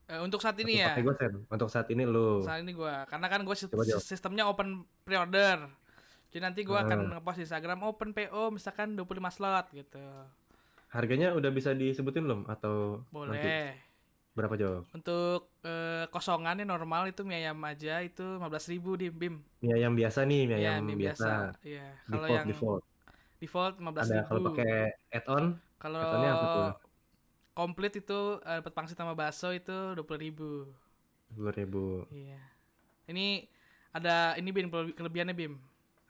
[0.04, 0.88] Eh, untuk saat ini Atau ya.
[0.92, 1.32] pakai gosen.
[1.48, 2.40] Untuk saat ini lu.
[2.40, 3.98] Saat ini gua karena kan gua jawab.
[3.98, 4.68] sistemnya open
[5.02, 5.66] pre-order.
[6.28, 7.08] Jadi nanti gua akan Ah.
[7.16, 10.02] ngepost di Instagram open PO misalkan 25 slot gitu.
[10.88, 13.74] Harganya udah bisa disebutin belum atau nanti?
[14.34, 14.90] Berapa Jok?
[14.90, 19.38] Untuk eh, kosongannya normal itu mie ayam aja itu 15.000 di Bim.
[19.62, 21.54] Mie ayam biasa nih, mie Iya, ayam mie biasa.
[21.62, 21.86] Iya.
[22.02, 22.82] Kalau Default, yang default.
[23.38, 24.10] default 15.000.
[24.10, 24.72] Ada kalau pakai
[25.14, 25.44] add-on
[25.78, 26.70] Kalau tuh?
[27.54, 30.66] komplit itu eh, dapat pangsit sama bakso itu 20.000.
[31.34, 32.02] dua ribu.
[32.10, 32.42] Iya.
[33.10, 33.46] Ini
[33.94, 35.54] ada ini Bim kele- kelebihannya Bim.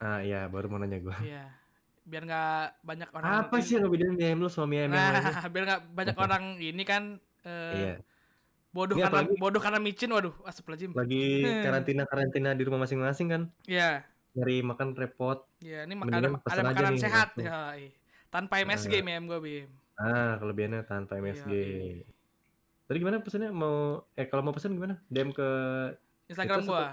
[0.00, 1.16] Ah iya, baru mau nanya gua.
[1.20, 1.52] Iya.
[2.04, 4.92] Biar nggak banyak orang Apa sih yang ngebedain mie ayam lu sama mie ayam?
[4.96, 5.12] Nah,
[5.52, 7.94] biar nggak banyak orang ini kan eh, Iya,
[8.74, 10.92] bodoh Ini karena apalagi- bodoh karena micin waduh astagfirullahaladzim.
[10.92, 11.62] lagi Hmm.
[11.62, 13.42] karantina-karantina di rumah masing-masing kan.
[13.64, 14.02] Iya.
[14.34, 15.46] Nyari makan repot.
[15.62, 17.46] Iya, ini makanan ada aja makanan nih, sehat langsung.
[17.46, 17.94] ya.
[18.28, 19.04] Tanpa MSG Nah.
[19.06, 19.70] mem gue Bim.
[19.94, 21.52] Ah, kelebihannya tanpa MSG.
[21.54, 22.02] Iya,
[22.84, 24.98] Tadi gimana pesannya mau eh kalau mau pesen gimana?
[25.06, 25.48] DM ke
[26.28, 26.90] Instagram gua.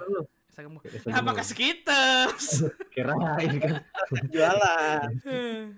[0.53, 0.79] Lu?
[0.83, 1.31] Instagram gua.
[1.31, 1.31] Lu.
[1.33, 2.45] ke Skittles?
[2.93, 3.73] Kirain kan.
[4.27, 5.07] Jualan.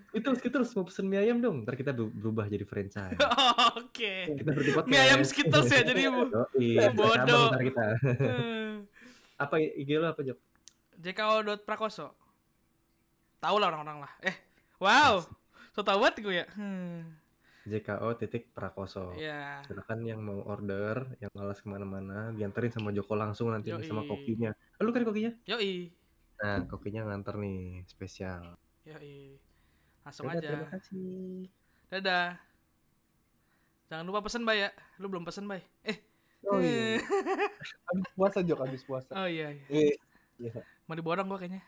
[0.09, 1.61] Itu kita harus mau pesen mie ayam dong.
[1.61, 3.17] Ntar kita ber- berubah jadi franchise.
[3.77, 4.33] Oke.
[4.33, 4.89] kita berarti podcast.
[4.89, 6.21] Mie ayam Skittles ya jadi Bu.
[6.57, 7.53] Iya, Bodoh.
[7.53, 7.85] ntar kita.
[9.37, 10.39] Apa IG lu apa Jok?
[10.97, 12.13] JKO.prakoso.
[13.37, 14.11] Tahu lah orang-orang lah.
[14.23, 14.35] Eh,
[14.79, 15.19] wow.
[15.73, 16.47] So tau banget gue ya.
[16.53, 17.22] Hmm.
[17.63, 19.15] JKO titik Prakoso.
[19.15, 19.63] Iya.
[19.63, 23.87] Silakan yang mau order, yang malas ke mana-mana, dianterin sama Joko langsung nanti Yoi.
[23.87, 24.51] sama kokinya.
[24.75, 25.31] Ah, Lu kan kokinya?
[25.47, 25.87] Yoi.
[26.43, 28.59] Nah, kokinya nganter nih spesial.
[28.83, 29.39] Yoi.
[30.03, 30.67] Langsung Terima aja.
[30.75, 31.47] kasih.
[31.87, 32.29] Dadah.
[33.87, 34.69] Jangan lupa pesen, Bay ya.
[34.99, 35.63] Lu belum pesen, Bay.
[35.87, 35.97] Eh.
[36.43, 36.99] Oh, iya.
[37.87, 39.15] Habis puasa Jok, habis puasa.
[39.15, 39.95] Oh iya, iya.
[40.43, 40.51] Eh,
[40.83, 41.63] Mau diborong gua kayaknya.